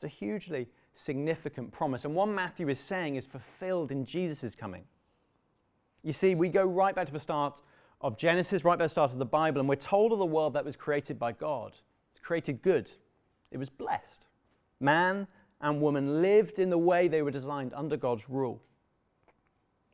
It's 0.01 0.11
a 0.11 0.17
hugely 0.17 0.67
significant 0.93 1.71
promise. 1.71 2.05
And 2.05 2.15
what 2.15 2.25
Matthew 2.25 2.69
is 2.69 2.79
saying 2.79 3.17
is 3.17 3.25
fulfilled 3.25 3.91
in 3.91 4.03
Jesus' 4.03 4.55
coming. 4.55 4.83
You 6.01 6.11
see, 6.11 6.33
we 6.33 6.49
go 6.49 6.63
right 6.63 6.95
back 6.95 7.05
to 7.05 7.13
the 7.13 7.19
start 7.19 7.61
of 8.01 8.17
Genesis, 8.17 8.65
right 8.65 8.79
back 8.79 8.85
to 8.85 8.89
the 8.89 8.93
start 8.93 9.11
of 9.11 9.19
the 9.19 9.25
Bible, 9.25 9.59
and 9.59 9.69
we're 9.69 9.75
told 9.75 10.11
of 10.11 10.17
the 10.17 10.25
world 10.25 10.53
that 10.53 10.65
was 10.65 10.75
created 10.75 11.19
by 11.19 11.33
God. 11.33 11.73
It's 12.09 12.19
created 12.19 12.63
good, 12.63 12.89
it 13.51 13.59
was 13.59 13.69
blessed. 13.69 14.25
Man 14.79 15.27
and 15.61 15.79
woman 15.79 16.23
lived 16.23 16.57
in 16.57 16.71
the 16.71 16.79
way 16.79 17.07
they 17.07 17.21
were 17.21 17.29
designed 17.29 17.71
under 17.75 17.95
God's 17.95 18.27
rule. 18.27 18.59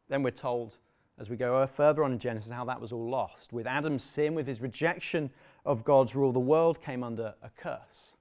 Then 0.08 0.24
we're 0.24 0.32
told, 0.32 0.78
as 1.20 1.30
we 1.30 1.36
go 1.36 1.68
further 1.68 2.06
on 2.06 2.14
in 2.14 2.20
Genesis, 2.20 2.50
how 2.50 2.64
that 2.64 2.80
was 2.80 2.94
all 2.94 3.10
lost. 3.10 3.52
With 3.52 3.68
Adam's 3.68 4.06
sin, 4.06 4.36
with 4.36 4.48
his 4.48 4.62
rejection 4.62 5.30
of 5.66 5.84
God's 5.84 6.16
rule, 6.16 6.32
the 6.32 6.40
world 6.40 6.82
came 6.82 7.04
under 7.04 7.36
a 7.44 7.50
curse. 7.58 8.14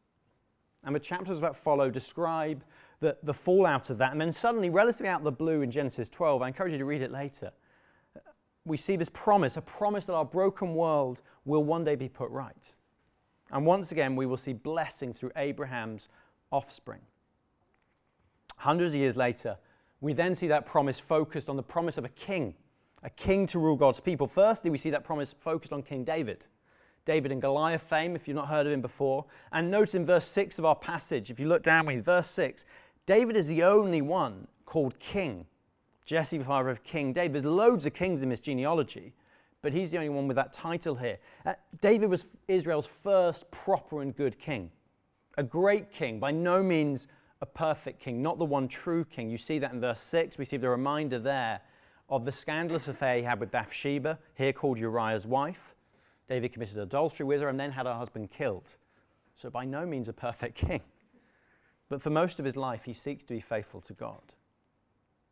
And 0.86 0.94
the 0.94 1.00
chapters 1.00 1.40
that 1.40 1.56
follow 1.56 1.90
describe 1.90 2.62
the, 3.00 3.16
the 3.22 3.34
fallout 3.34 3.90
of 3.90 3.98
that. 3.98 4.12
And 4.12 4.20
then 4.20 4.32
suddenly, 4.32 4.70
relatively 4.70 5.08
out 5.08 5.20
of 5.20 5.24
the 5.24 5.32
blue 5.32 5.62
in 5.62 5.70
Genesis 5.70 6.08
12, 6.08 6.40
I 6.40 6.48
encourage 6.48 6.72
you 6.72 6.78
to 6.78 6.84
read 6.84 7.02
it 7.02 7.10
later, 7.10 7.50
we 8.64 8.76
see 8.76 8.96
this 8.96 9.10
promise, 9.12 9.56
a 9.56 9.60
promise 9.60 10.04
that 10.06 10.14
our 10.14 10.24
broken 10.24 10.74
world 10.74 11.20
will 11.44 11.62
one 11.62 11.84
day 11.84 11.96
be 11.96 12.08
put 12.08 12.30
right. 12.30 12.74
And 13.50 13.66
once 13.66 13.92
again, 13.92 14.16
we 14.16 14.26
will 14.26 14.36
see 14.36 14.52
blessing 14.52 15.12
through 15.12 15.32
Abraham's 15.36 16.08
offspring. 16.50 17.00
Hundreds 18.56 18.94
of 18.94 19.00
years 19.00 19.16
later, 19.16 19.56
we 20.00 20.12
then 20.12 20.34
see 20.34 20.48
that 20.48 20.66
promise 20.66 20.98
focused 20.98 21.48
on 21.48 21.56
the 21.56 21.62
promise 21.62 21.98
of 21.98 22.04
a 22.04 22.08
king, 22.10 22.54
a 23.02 23.10
king 23.10 23.46
to 23.48 23.58
rule 23.58 23.76
God's 23.76 24.00
people. 24.00 24.26
Firstly, 24.26 24.70
we 24.70 24.78
see 24.78 24.90
that 24.90 25.04
promise 25.04 25.34
focused 25.38 25.72
on 25.72 25.82
King 25.82 26.04
David. 26.04 26.46
David 27.06 27.32
and 27.32 27.40
Goliath 27.40 27.82
fame, 27.82 28.14
if 28.14 28.28
you've 28.28 28.34
not 28.34 28.48
heard 28.48 28.66
of 28.66 28.72
him 28.72 28.82
before. 28.82 29.24
And 29.52 29.70
notice 29.70 29.94
in 29.94 30.04
verse 30.04 30.26
6 30.26 30.58
of 30.58 30.64
our 30.64 30.74
passage, 30.74 31.30
if 31.30 31.40
you 31.40 31.48
look 31.48 31.62
down 31.62 31.86
with 31.86 32.04
verse 32.04 32.28
6, 32.28 32.66
David 33.06 33.36
is 33.36 33.46
the 33.46 33.62
only 33.62 34.02
one 34.02 34.46
called 34.66 34.98
king. 34.98 35.46
Jesse, 36.04 36.38
the 36.38 36.44
father 36.44 36.68
of 36.68 36.82
King 36.84 37.12
David. 37.12 37.42
There's 37.42 37.52
loads 37.52 37.86
of 37.86 37.94
kings 37.94 38.22
in 38.22 38.28
this 38.28 38.40
genealogy, 38.40 39.12
but 39.62 39.72
he's 39.72 39.90
the 39.90 39.96
only 39.96 40.08
one 40.08 40.28
with 40.28 40.36
that 40.36 40.52
title 40.52 40.94
here. 40.94 41.18
Uh, 41.44 41.54
David 41.80 42.10
was 42.10 42.28
Israel's 42.48 42.86
first 42.86 43.50
proper 43.50 44.02
and 44.02 44.14
good 44.14 44.38
king, 44.38 44.70
a 45.38 45.42
great 45.42 45.90
king, 45.90 46.18
by 46.18 46.30
no 46.30 46.62
means 46.62 47.08
a 47.42 47.46
perfect 47.46 48.00
king, 48.00 48.22
not 48.22 48.38
the 48.38 48.44
one 48.44 48.66
true 48.66 49.04
king. 49.04 49.30
You 49.30 49.38
see 49.38 49.58
that 49.58 49.72
in 49.72 49.80
verse 49.80 50.00
6. 50.00 50.38
We 50.38 50.44
see 50.44 50.56
the 50.56 50.68
reminder 50.68 51.18
there 51.18 51.60
of 52.08 52.24
the 52.24 52.32
scandalous 52.32 52.88
affair 52.88 53.16
he 53.16 53.22
had 53.22 53.40
with 53.40 53.50
Bathsheba, 53.50 54.18
here 54.34 54.52
called 54.52 54.78
Uriah's 54.78 55.26
wife. 55.26 55.75
David 56.28 56.52
committed 56.52 56.78
adultery 56.78 57.24
with 57.24 57.40
her 57.40 57.48
and 57.48 57.58
then 57.58 57.70
had 57.70 57.86
her 57.86 57.94
husband 57.94 58.30
killed. 58.30 58.68
So, 59.40 59.50
by 59.50 59.64
no 59.64 59.86
means 59.86 60.08
a 60.08 60.12
perfect 60.12 60.54
king. 60.66 60.80
But 61.88 62.02
for 62.02 62.10
most 62.10 62.38
of 62.38 62.44
his 62.44 62.56
life, 62.56 62.82
he 62.84 62.92
seeks 62.92 63.24
to 63.24 63.34
be 63.34 63.40
faithful 63.40 63.80
to 63.82 63.92
God. 63.92 64.22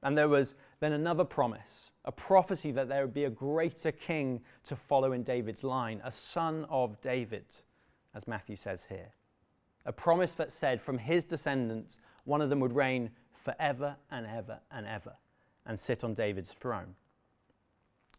And 0.03 0.17
there 0.17 0.29
was 0.29 0.55
then 0.81 0.93
another 0.93 1.25
promise, 1.25 1.91
a 2.05 2.13
prophecy 2.13 2.71
that 2.73 2.89
there 2.89 3.03
would 3.03 3.15
be 3.15 3.25
a 3.25 3.31
greater 3.31 3.91
king 3.91 4.41
to 4.65 4.77
follow 4.77 5.13
in 5.13 5.23
David's 5.23 5.65
line, 5.65 6.01
a 6.05 6.13
son 6.13 6.67
of 6.69 7.01
David, 7.01 7.47
as 8.15 8.29
Matthew 8.29 8.57
says 8.57 8.85
here. 8.89 9.13
A 9.87 9.93
promise 9.93 10.35
that 10.35 10.53
said 10.53 10.81
from 10.81 10.99
his 10.99 11.25
descendants, 11.25 11.97
one 12.25 12.43
of 12.43 12.51
them 12.51 12.61
would 12.61 12.75
reign 12.75 13.11
forever 13.45 13.97
and 14.11 14.27
ever 14.27 14.59
and 14.71 14.87
ever 14.87 15.15
and 15.67 15.79
sit 15.79 16.05
on 16.05 16.15
David's 16.15 16.51
throne. 16.51 16.95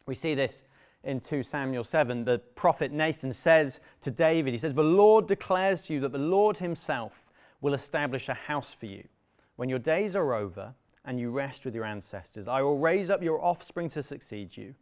We 0.06 0.14
see 0.14 0.34
this 0.34 0.62
in 1.06 1.20
2 1.20 1.42
Samuel 1.42 1.84
7. 1.84 2.24
The 2.24 2.38
prophet 2.54 2.92
Nathan 2.92 3.32
says 3.32 3.80
to 4.02 4.10
David, 4.10 4.52
He 4.52 4.58
says, 4.58 4.74
The 4.74 4.82
Lord 4.82 5.26
declares 5.26 5.82
to 5.82 5.94
you 5.94 6.00
that 6.00 6.12
the 6.12 6.18
Lord 6.18 6.58
Himself 6.58 7.26
will 7.60 7.74
establish 7.74 8.28
a 8.28 8.34
house 8.34 8.72
for 8.72 8.86
you. 8.86 9.08
When 9.56 9.68
your 9.68 9.78
days 9.78 10.14
are 10.14 10.34
over, 10.34 10.74
and 11.06 11.20
you 11.20 11.30
rest 11.30 11.64
with 11.64 11.74
your 11.74 11.84
ancestors. 11.84 12.48
I 12.48 12.60
will 12.60 12.78
raise 12.78 13.08
up 13.08 13.22
your 13.22 13.42
offspring 13.42 13.88
to 13.90 14.02
succeed 14.02 14.56
you, 14.56 14.74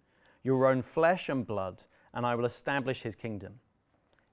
your 0.42 0.66
own 0.66 0.80
flesh 0.80 1.28
and 1.28 1.46
blood, 1.46 1.82
and 2.14 2.24
I 2.24 2.34
will 2.34 2.46
establish 2.46 3.02
his 3.02 3.14
kingdom. 3.14 3.60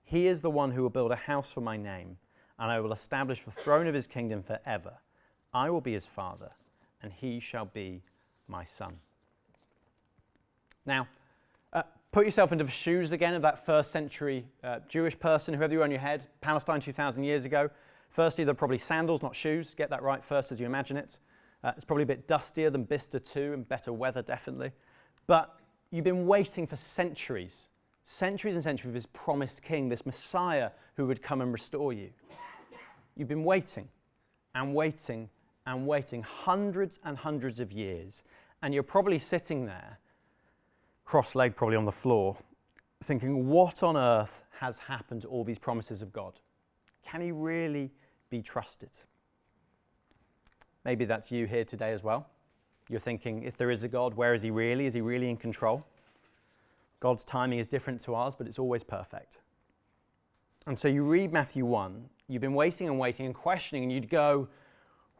He 0.04 0.28
is 0.28 0.42
the 0.42 0.50
one 0.50 0.72
who 0.72 0.82
will 0.82 0.90
build 0.90 1.12
a 1.12 1.18
house 1.18 1.52
for 1.52 1.62
my 1.62 1.76
name, 1.76 2.18
and 2.58 2.72
I 2.72 2.80
will 2.80 2.94
establish 2.94 3.44
the 3.44 3.52
throne 3.52 3.88
of 3.88 3.94
his 3.94 4.08
kingdom 4.08 4.42
forever. 4.42 4.94
I 5.54 5.70
will 5.70 5.82
be 5.82 5.94
his 5.94 6.06
father, 6.06 6.52
and 7.04 7.12
he 7.12 7.42
shall 7.42 7.66
be 7.66 8.04
my 8.48 8.64
son. 8.64 9.00
Now, 10.86 11.08
put 12.12 12.26
yourself 12.26 12.52
into 12.52 12.64
the 12.64 12.72
shoes 12.72 13.14
again 13.14 13.34
of 13.34 13.42
that 13.42 13.66
first 13.66 13.92
century 13.92 14.46
uh, 14.64 14.80
Jewish 14.90 15.18
person, 15.18 15.54
whoever 15.54 15.74
you 15.74 15.82
are 15.82 15.86
in 15.86 15.92
your 15.92 16.00
head, 16.00 16.28
Palestine 16.42 16.82
2,000 16.82 17.24
years 17.24 17.46
ago. 17.46 17.70
Firstly, 18.10 18.44
they're 18.44 18.54
probably 18.54 18.78
sandals, 18.78 19.22
not 19.22 19.36
shoes. 19.36 19.74
Get 19.78 19.90
that 19.90 20.04
right 20.04 20.24
first 20.24 20.52
as 20.52 20.60
you 20.60 20.66
imagine 20.66 20.98
it. 20.98 21.20
Uh, 21.64 21.72
it's 21.76 21.86
probably 21.86 22.04
a 22.04 22.08
bit 22.08 22.28
dustier 22.28 22.70
than 22.70 22.84
Bicester 22.84 23.20
2 23.20 23.54
and 23.54 23.68
better 23.68 23.94
weather, 23.94 24.22
definitely. 24.22 24.72
But 25.28 25.58
you've 25.92 26.04
been 26.04 26.28
waiting 26.28 26.68
for 26.68 26.76
centuries, 26.76 27.70
centuries 28.04 28.56
and 28.56 28.64
centuries 28.64 28.90
for 28.90 28.94
this 28.94 29.08
promised 29.14 29.62
king, 29.62 29.88
this 29.88 30.06
Messiah 30.06 30.72
who 30.98 31.06
would 31.06 31.22
come 31.22 31.40
and 31.40 31.54
restore 31.54 31.94
you. 31.94 32.10
You've 33.16 33.30
been 33.30 33.46
waiting 33.46 33.88
and 34.56 34.76
waiting 34.76 35.30
and 35.66 35.88
waiting 35.88 36.24
hundreds 36.24 37.00
and 37.06 37.18
hundreds 37.18 37.60
of 37.62 37.72
years. 37.72 38.24
And 38.64 38.74
you're 38.74 38.84
probably 38.84 39.20
sitting 39.20 39.66
there, 39.66 40.00
cross 41.06 41.36
legged, 41.36 41.56
probably 41.56 41.76
on 41.76 41.86
the 41.86 41.92
floor, 41.92 42.38
thinking, 43.04 43.48
what 43.48 43.84
on 43.84 43.98
earth 43.98 44.44
has 44.60 44.78
happened 44.78 45.22
to 45.22 45.28
all 45.28 45.44
these 45.44 45.60
promises 45.60 46.02
of 46.02 46.14
God? 46.14 46.34
Can 47.06 47.22
he 47.22 47.32
really 47.32 47.92
be 48.30 48.42
trusted? 48.42 48.92
Maybe 50.86 51.06
that's 51.06 51.32
you 51.32 51.46
here 51.46 51.66
today 51.66 51.92
as 51.92 52.04
well. 52.04 52.28
You're 52.90 53.00
thinking, 53.00 53.44
if 53.44 53.58
there 53.58 53.72
is 53.72 53.84
a 53.84 53.88
God, 53.88 54.14
where 54.14 54.34
is 54.34 54.42
he 54.42 54.52
really? 54.52 54.86
Is 54.86 54.94
he 54.94 55.02
really 55.02 55.30
in 55.30 55.38
control? 55.38 55.86
God's 57.00 57.24
timing 57.24 57.60
is 57.60 57.68
different 57.68 58.02
to 58.02 58.16
ours, 58.16 58.34
but 58.38 58.48
it's 58.48 58.60
always 58.60 58.84
perfect. 58.84 59.40
And 60.68 60.78
so 60.78 60.88
you 60.88 61.04
read 61.04 61.34
Matthew 61.34 61.66
1, 61.66 62.10
you've 62.28 62.42
been 62.42 62.54
waiting 62.54 62.88
and 62.88 63.00
waiting 63.00 63.26
and 63.26 63.34
questioning, 63.34 63.84
and 63.84 63.92
you'd 63.92 64.10
go, 64.10 64.48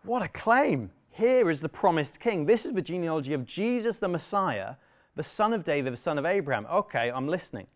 What 0.04 0.22
a 0.22 0.28
claim! 0.28 0.92
Here 1.10 1.50
is 1.50 1.60
the 1.60 1.70
promised 1.70 2.20
king. 2.20 2.46
This 2.46 2.66
is 2.66 2.74
the 2.74 2.82
genealogy 2.82 3.34
of 3.34 3.46
Jesus 3.46 3.98
the 3.98 4.08
Messiah, 4.08 4.76
the 5.16 5.24
son 5.24 5.54
of 5.54 5.64
David, 5.64 5.94
the 5.94 5.98
son 5.98 6.18
of 6.18 6.26
Abraham. 6.26 6.66
Okay, 6.72 7.12
I'm 7.12 7.28
listening. 7.28 7.68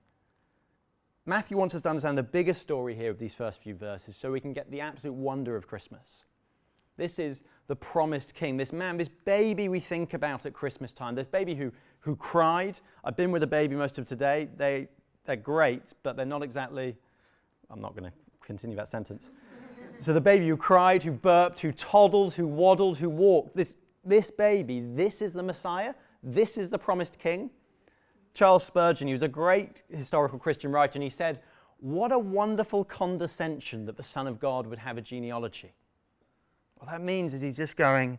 Matthew 1.26 1.58
wants 1.58 1.74
us 1.74 1.84
to 1.84 1.90
understand 1.90 2.18
the 2.18 2.24
bigger 2.24 2.54
story 2.54 2.96
here 2.96 3.10
of 3.10 3.18
these 3.18 3.34
first 3.34 3.62
few 3.62 3.74
verses 3.74 4.16
so 4.16 4.32
we 4.32 4.40
can 4.40 4.54
get 4.54 4.70
the 4.70 4.82
absolute 4.82 5.14
wonder 5.14 5.56
of 5.56 5.68
Christmas. 5.68 6.26
This 6.98 7.20
is 7.20 7.42
the 7.68 7.76
promised 7.76 8.36
king, 8.36 8.58
this 8.58 8.72
man, 8.72 8.96
this 8.98 9.10
baby 9.26 9.68
we 9.68 9.80
think 9.80 10.14
about 10.14 10.46
at 10.46 10.54
Christmas 10.54 10.94
time, 10.94 11.16
this 11.16 11.28
baby 11.28 11.56
who, 11.56 11.72
who 12.00 12.16
cried. 12.16 12.80
I've 13.04 13.18
been 13.18 13.32
with 13.32 13.44
a 13.44 13.48
baby 13.48 13.76
most 13.76 13.98
of 13.98 14.08
today. 14.08 14.48
They, 14.56 14.88
they're 15.26 15.36
great, 15.36 15.94
but 16.04 16.16
they're 16.16 16.26
not 16.26 16.44
exactly, 16.44 16.96
I'm 17.70 17.82
not 17.82 17.96
going 17.96 18.10
to 18.10 18.18
continue 18.46 18.76
that 18.78 18.88
sentence. 18.88 19.32
so 20.00 20.14
the 20.14 20.22
baby 20.22 20.48
who 20.48 20.56
cried, 20.56 21.02
who 21.02 21.12
burped, 21.12 21.60
who 21.60 21.72
toddled, 21.72 22.36
who 22.36 22.48
waddled, 22.48 22.98
who 22.98 23.10
walked, 23.10 23.56
this, 23.56 23.76
this 24.06 24.30
baby, 24.30 24.84
this 24.94 25.24
is 25.24 25.34
the 25.34 25.44
Messiah. 25.44 25.96
This 26.28 26.58
is 26.58 26.70
the 26.70 26.80
promised 26.80 27.20
king. 27.20 27.52
Charles 28.34 28.64
Spurgeon, 28.66 29.08
he 29.08 29.14
was 29.14 29.22
a 29.22 29.28
great 29.28 29.84
historical 29.90 30.40
Christian 30.40 30.72
writer, 30.72 30.94
and 30.96 31.04
he 31.04 31.10
said, 31.10 31.40
What 31.80 32.12
a 32.12 32.18
wonderful 32.18 32.84
condescension 32.84 33.86
that 33.86 33.96
the 33.96 34.04
Son 34.04 34.26
of 34.26 34.40
God 34.40 34.66
would 34.66 34.80
have 34.80 34.98
a 34.98 35.02
genealogy. 35.02 35.72
What 36.80 36.90
that 36.90 37.02
means 37.02 37.34
is 37.36 37.42
he's 37.42 37.58
just 37.58 37.78
going, 37.78 38.18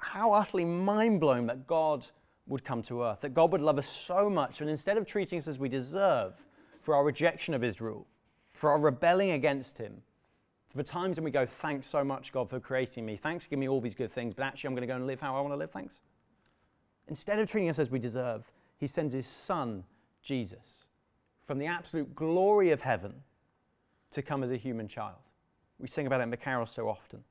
how 0.00 0.34
utterly 0.34 0.64
mind 0.64 1.20
blowing 1.20 1.46
that 1.46 1.66
God 1.66 2.06
would 2.46 2.64
come 2.64 2.82
to 2.82 3.02
earth, 3.02 3.20
that 3.22 3.34
God 3.34 3.50
would 3.50 3.62
love 3.62 3.78
us 3.78 3.88
so 3.88 4.28
much, 4.28 4.60
and 4.60 4.68
instead 4.68 4.98
of 4.98 5.06
treating 5.06 5.38
us 5.38 5.48
as 5.48 5.58
we 5.58 5.70
deserve 5.70 6.34
for 6.82 6.94
our 6.94 7.02
rejection 7.02 7.54
of 7.54 7.62
his 7.62 7.80
rule, 7.80 8.06
for 8.52 8.70
our 8.70 8.78
rebelling 8.78 9.32
against 9.32 9.78
him, 9.78 10.02
for 10.68 10.76
the 10.76 10.84
times 10.84 11.16
when 11.16 11.24
we 11.24 11.30
go, 11.30 11.46
thanks 11.46 11.88
so 11.88 12.04
much, 12.04 12.30
God, 12.30 12.50
for 12.50 12.60
creating 12.60 13.04
me, 13.04 13.16
thanks 13.16 13.44
for 13.44 13.50
giving 13.50 13.60
me 13.60 13.68
all 13.68 13.80
these 13.80 13.94
good 13.94 14.12
things, 14.12 14.34
but 14.34 14.44
actually 14.44 14.68
I'm 14.68 14.74
going 14.74 14.82
to 14.82 14.86
go 14.86 14.96
and 14.96 15.06
live 15.06 15.20
how 15.20 15.34
I 15.34 15.40
want 15.40 15.52
to 15.52 15.56
live, 15.56 15.70
thanks. 15.70 15.96
Instead 17.08 17.38
of 17.38 17.50
treating 17.50 17.68
us 17.68 17.78
as 17.78 17.90
we 17.90 17.98
deserve, 17.98 18.50
he 18.78 18.86
sends 18.86 19.14
his 19.14 19.26
son, 19.26 19.84
Jesus, 20.22 20.84
from 21.46 21.58
the 21.58 21.66
absolute 21.66 22.14
glory 22.14 22.70
of 22.70 22.80
heaven 22.80 23.14
to 24.12 24.22
come 24.22 24.42
as 24.42 24.50
a 24.50 24.56
human 24.56 24.88
child. 24.88 25.18
We 25.78 25.88
sing 25.88 26.06
about 26.06 26.20
it 26.20 26.24
in 26.24 26.30
the 26.30 26.36
carols 26.36 26.70
so 26.74 26.88
often 26.88 27.22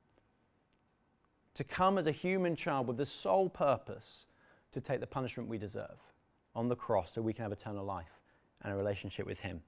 to 1.56 1.64
come 1.64 1.96
as 1.96 2.06
a 2.06 2.12
human 2.12 2.54
child 2.54 2.86
with 2.86 2.98
the 2.98 3.06
sole 3.06 3.48
purpose 3.48 4.26
to 4.72 4.80
take 4.80 5.00
the 5.00 5.06
punishment 5.06 5.48
we 5.48 5.56
deserve 5.56 5.96
on 6.54 6.68
the 6.68 6.76
cross 6.76 7.12
so 7.14 7.22
we 7.22 7.32
can 7.32 7.44
have 7.44 7.52
eternal 7.52 7.84
life 7.84 8.20
and 8.62 8.72
a 8.72 8.76
relationship 8.76 9.26
with 9.26 9.38
Him. 9.38 9.62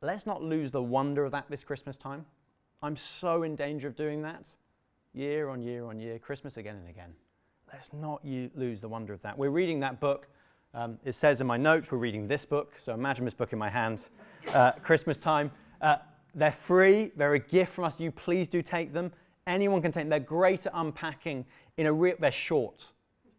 Let's 0.00 0.24
not 0.24 0.42
lose 0.42 0.70
the 0.70 0.82
wonder 0.82 1.24
of 1.24 1.32
that 1.32 1.44
this 1.50 1.62
Christmas 1.62 1.98
time. 1.98 2.24
I'm 2.82 2.96
so 2.96 3.42
in 3.42 3.54
danger 3.54 3.86
of 3.86 3.96
doing 3.96 4.22
that 4.22 4.48
year 5.12 5.50
on 5.50 5.62
year 5.62 5.84
on 5.84 6.00
year, 6.00 6.18
Christmas 6.18 6.56
again 6.56 6.76
and 6.76 6.88
again. 6.88 7.12
Let's 7.72 7.92
not 7.94 8.22
lose 8.24 8.82
the 8.82 8.88
wonder 8.88 9.14
of 9.14 9.22
that. 9.22 9.36
We're 9.36 9.50
reading 9.50 9.80
that 9.80 9.98
book. 9.98 10.28
Um, 10.74 10.98
it 11.04 11.14
says 11.14 11.40
in 11.40 11.46
my 11.46 11.56
notes, 11.56 11.90
we're 11.90 11.98
reading 11.98 12.28
this 12.28 12.44
book. 12.44 12.74
So 12.78 12.92
imagine 12.92 13.24
this 13.24 13.32
book 13.34 13.52
in 13.54 13.58
my 13.58 13.70
hand, 13.70 14.04
uh, 14.52 14.72
Christmas 14.82 15.16
time. 15.16 15.50
Uh, 15.80 15.96
they're 16.34 16.52
free, 16.52 17.12
they're 17.16 17.34
a 17.34 17.38
gift 17.38 17.72
from 17.72 17.84
us. 17.84 17.98
You 17.98 18.10
please 18.10 18.46
do 18.46 18.60
take 18.60 18.92
them. 18.92 19.10
Anyone 19.46 19.80
can 19.80 19.90
take 19.90 20.02
them. 20.02 20.10
They're 20.10 20.20
great 20.20 20.66
at 20.66 20.72
unpacking 20.74 21.46
in 21.78 21.86
a 21.86 21.92
real, 21.92 22.14
they're 22.20 22.30
short. 22.30 22.84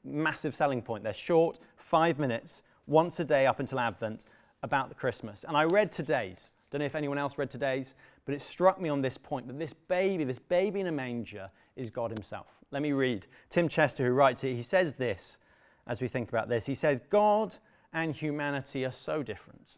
Massive 0.04 0.56
selling 0.56 0.82
point. 0.82 1.04
They're 1.04 1.14
short, 1.14 1.60
five 1.78 2.18
minutes, 2.18 2.64
once 2.88 3.20
a 3.20 3.24
day 3.24 3.46
up 3.46 3.60
until 3.60 3.80
Advent 3.80 4.26
about 4.64 4.90
the 4.90 4.96
Christmas. 4.96 5.46
And 5.48 5.56
I 5.56 5.64
read 5.64 5.92
today's. 5.92 6.52
Don't 6.72 6.80
know 6.80 6.86
if 6.86 6.96
anyone 6.96 7.20
else 7.20 7.38
read 7.38 7.52
today's, 7.52 7.94
but 8.26 8.34
it 8.34 8.42
struck 8.42 8.82
me 8.82 8.90
on 8.90 9.02
this 9.02 9.18
point 9.18 9.48
that 9.48 9.60
this 9.60 9.74
baby, 9.88 10.24
this 10.24 10.40
baby 10.40 10.80
in 10.80 10.88
a 10.88 10.92
manger, 10.92 11.50
is 11.76 11.90
God 11.90 12.12
Himself. 12.12 12.48
Let 12.74 12.82
me 12.82 12.92
read. 12.92 13.28
Tim 13.52 13.70
Chester, 13.70 14.04
who 14.04 14.14
writes 14.14 14.44
it, 14.44 14.56
he 14.56 14.64
says 14.64 14.96
this 14.96 15.38
as 15.86 16.02
we 16.02 16.08
think 16.08 16.30
about 16.30 16.50
this. 16.50 16.66
He 16.66 16.74
says, 16.74 17.02
God 17.12 17.56
and 17.94 18.16
humanity 18.16 18.84
are 18.84 18.92
so 18.92 19.22
different. 19.22 19.78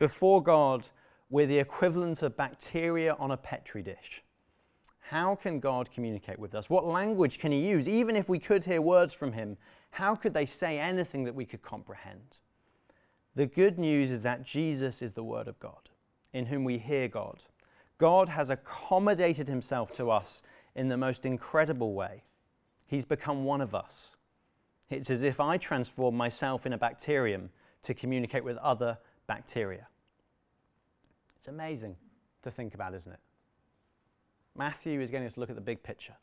Before 0.00 0.42
God, 0.42 0.84
we're 1.28 1.46
the 1.46 1.60
equivalent 1.60 2.22
of 2.22 2.36
bacteria 2.36 3.14
on 3.20 3.30
a 3.30 3.36
petri 3.36 3.80
dish. 3.80 4.24
How 4.98 5.36
can 5.36 5.60
God 5.60 5.92
communicate 5.92 6.40
with 6.40 6.56
us? 6.56 6.68
What 6.68 6.84
language 6.84 7.38
can 7.38 7.52
He 7.52 7.60
use? 7.60 7.88
Even 7.88 8.16
if 8.16 8.28
we 8.28 8.40
could 8.40 8.64
hear 8.64 8.82
words 8.82 9.14
from 9.14 9.32
Him, 9.32 9.56
how 9.90 10.16
could 10.16 10.34
they 10.34 10.46
say 10.46 10.80
anything 10.80 11.22
that 11.22 11.34
we 11.34 11.44
could 11.44 11.62
comprehend? 11.62 12.38
The 13.36 13.46
good 13.46 13.78
news 13.78 14.10
is 14.10 14.24
that 14.24 14.42
Jesus 14.42 15.00
is 15.00 15.12
the 15.12 15.22
Word 15.22 15.46
of 15.46 15.60
God, 15.60 15.90
in 16.32 16.46
whom 16.46 16.64
we 16.64 16.78
hear 16.78 17.06
God. 17.06 17.44
God 17.98 18.28
has 18.30 18.50
accommodated 18.50 19.46
Himself 19.46 19.92
to 19.92 20.10
us 20.10 20.42
in 20.74 20.88
the 20.88 20.96
most 20.96 21.24
incredible 21.24 21.94
way. 21.94 22.22
He's 22.86 23.04
become 23.04 23.44
one 23.44 23.60
of 23.60 23.74
us. 23.74 24.16
It's 24.88 25.10
as 25.10 25.22
if 25.22 25.40
I 25.40 25.56
transform 25.56 26.16
myself 26.16 26.66
in 26.66 26.72
a 26.72 26.78
bacterium 26.78 27.50
to 27.82 27.94
communicate 27.94 28.44
with 28.44 28.56
other 28.58 28.98
bacteria. 29.26 29.86
It's 31.38 31.48
amazing 31.48 31.96
to 32.42 32.50
think 32.50 32.74
about, 32.74 32.94
isn't 32.94 33.12
it? 33.12 33.20
Matthew 34.56 35.00
is 35.00 35.10
getting 35.10 35.26
us 35.26 35.34
to 35.34 35.40
look 35.40 35.50
at 35.50 35.56
the 35.56 35.62
big 35.62 35.82
picture. 35.82 36.16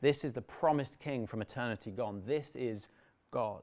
This 0.00 0.22
is 0.22 0.34
the 0.34 0.42
promised 0.42 1.00
king 1.00 1.26
from 1.26 1.40
eternity 1.40 1.90
gone. 1.90 2.22
This 2.26 2.54
is 2.54 2.88
God. 3.30 3.62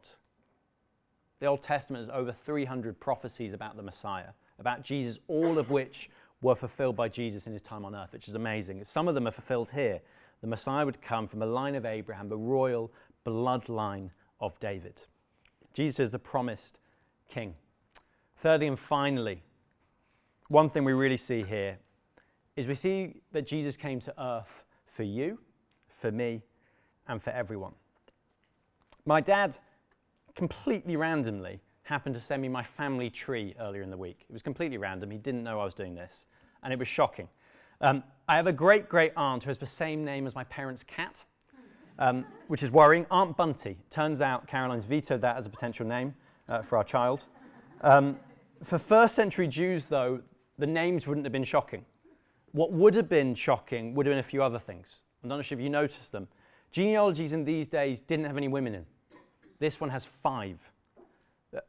The 1.39 1.45
Old 1.45 1.61
Testament 1.61 2.05
has 2.05 2.09
over 2.13 2.31
300 2.31 2.99
prophecies 2.99 3.53
about 3.53 3.77
the 3.77 3.83
Messiah, 3.83 4.29
about 4.59 4.83
Jesus, 4.83 5.19
all 5.27 5.57
of 5.57 5.69
which 5.69 6.09
were 6.41 6.55
fulfilled 6.55 6.95
by 6.95 7.07
Jesus 7.07 7.47
in 7.47 7.53
his 7.53 7.61
time 7.61 7.85
on 7.85 7.95
earth, 7.95 8.13
which 8.13 8.27
is 8.27 8.35
amazing. 8.35 8.83
Some 8.85 9.07
of 9.07 9.15
them 9.15 9.27
are 9.27 9.31
fulfilled 9.31 9.69
here. 9.73 10.01
The 10.41 10.47
Messiah 10.47 10.85
would 10.85 11.01
come 11.01 11.27
from 11.27 11.39
the 11.39 11.45
line 11.45 11.75
of 11.75 11.85
Abraham, 11.85 12.29
the 12.29 12.37
royal 12.37 12.91
bloodline 13.25 14.09
of 14.39 14.59
David. 14.59 15.01
Jesus 15.73 15.99
is 15.99 16.11
the 16.11 16.19
promised 16.19 16.79
king. 17.29 17.53
Thirdly 18.37 18.67
and 18.67 18.79
finally, 18.79 19.43
one 20.47 20.69
thing 20.69 20.83
we 20.83 20.93
really 20.93 21.17
see 21.17 21.43
here 21.43 21.77
is 22.55 22.67
we 22.67 22.75
see 22.75 23.21
that 23.31 23.45
Jesus 23.45 23.77
came 23.77 23.99
to 24.01 24.13
earth 24.21 24.65
for 24.85 25.03
you, 25.03 25.37
for 26.01 26.11
me, 26.11 26.41
and 27.07 27.21
for 27.21 27.29
everyone. 27.29 27.73
My 29.05 29.21
dad 29.21 29.57
completely 30.35 30.95
randomly 30.95 31.61
happened 31.83 32.15
to 32.15 32.21
send 32.21 32.41
me 32.41 32.49
my 32.49 32.63
family 32.63 33.09
tree 33.09 33.55
earlier 33.59 33.81
in 33.81 33.89
the 33.89 33.97
week. 33.97 34.25
It 34.29 34.33
was 34.33 34.41
completely 34.41 34.77
random. 34.77 35.11
He 35.11 35.17
didn't 35.17 35.43
know 35.43 35.59
I 35.59 35.65
was 35.65 35.73
doing 35.73 35.95
this, 35.95 36.25
and 36.63 36.73
it 36.73 36.79
was 36.79 36.87
shocking. 36.87 37.27
Um, 37.81 38.03
I 38.27 38.35
have 38.35 38.47
a 38.47 38.53
great 38.53 38.87
great 38.87 39.11
aunt 39.15 39.43
who 39.43 39.49
has 39.49 39.57
the 39.57 39.67
same 39.67 40.05
name 40.05 40.27
as 40.27 40.35
my 40.35 40.43
parents' 40.45 40.83
cat, 40.83 41.23
um, 41.99 42.25
which 42.47 42.63
is 42.63 42.71
worrying. 42.71 43.05
Aunt 43.11 43.35
Bunty. 43.35 43.77
Turns 43.89 44.21
out 44.21 44.47
Caroline's 44.47 44.85
vetoed 44.85 45.21
that 45.21 45.37
as 45.37 45.45
a 45.45 45.49
potential 45.49 45.85
name 45.85 46.13
uh, 46.47 46.61
for 46.61 46.77
our 46.77 46.83
child. 46.83 47.21
Um, 47.81 48.19
for 48.63 48.77
first 48.77 49.15
century 49.15 49.47
Jews, 49.47 49.85
though, 49.85 50.21
the 50.57 50.67
names 50.67 51.07
wouldn't 51.07 51.25
have 51.25 51.33
been 51.33 51.43
shocking. 51.43 51.83
What 52.51 52.71
would 52.71 52.93
have 52.95 53.09
been 53.09 53.33
shocking 53.33 53.95
would 53.95 54.05
have 54.05 54.11
been 54.11 54.19
a 54.19 54.23
few 54.23 54.43
other 54.43 54.59
things. 54.59 54.87
I'm 55.23 55.29
not 55.29 55.43
sure 55.45 55.57
if 55.57 55.63
you 55.63 55.69
noticed 55.69 56.11
them. 56.11 56.27
Genealogies 56.71 57.33
in 57.33 57.43
these 57.43 57.67
days 57.67 58.01
didn't 58.01 58.25
have 58.25 58.37
any 58.37 58.47
women 58.47 58.75
in. 58.75 58.85
This 59.59 59.79
one 59.79 59.89
has 59.89 60.05
five. 60.05 60.57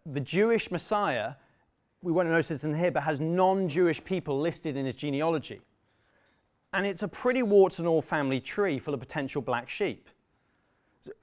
The 0.06 0.20
Jewish 0.20 0.70
Messiah, 0.70 1.34
we 2.02 2.12
won't 2.12 2.28
notice 2.28 2.48
this 2.48 2.64
in 2.64 2.74
here, 2.74 2.90
but 2.90 3.04
has 3.04 3.20
non 3.20 3.68
Jewish 3.68 4.02
people 4.02 4.40
listed 4.40 4.76
in 4.76 4.84
his 4.86 4.94
genealogy. 4.94 5.60
And 6.72 6.86
it's 6.86 7.02
a 7.02 7.08
pretty 7.08 7.42
warts 7.42 7.78
and 7.78 7.86
all 7.86 8.02
family 8.02 8.40
tree 8.40 8.78
full 8.78 8.94
of 8.94 9.00
potential 9.00 9.42
black 9.42 9.68
sheep. 9.68 10.08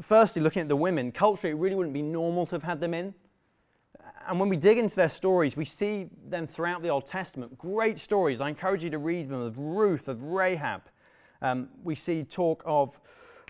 Firstly, 0.01 0.41
looking 0.41 0.61
at 0.61 0.67
the 0.67 0.75
women, 0.75 1.11
culturally, 1.11 1.51
it 1.51 1.59
really 1.59 1.75
wouldn't 1.75 1.93
be 1.93 2.01
normal 2.01 2.45
to 2.47 2.55
have 2.55 2.63
had 2.63 2.79
them 2.79 2.93
in. 2.93 3.13
And 4.27 4.39
when 4.39 4.49
we 4.49 4.57
dig 4.57 4.77
into 4.77 4.95
their 4.95 5.09
stories, 5.09 5.57
we 5.57 5.65
see 5.65 6.07
them 6.27 6.45
throughout 6.45 6.83
the 6.83 6.89
Old 6.89 7.05
Testament. 7.05 7.57
Great 7.57 7.97
stories. 7.97 8.41
I 8.41 8.49
encourage 8.49 8.83
you 8.83 8.89
to 8.91 8.97
read 8.97 9.29
them 9.29 9.41
of 9.41 9.57
Ruth, 9.57 10.07
of 10.07 10.21
Rahab. 10.21 10.83
Um, 11.41 11.69
we 11.83 11.95
see 11.95 12.23
talk 12.23 12.61
of 12.65 12.99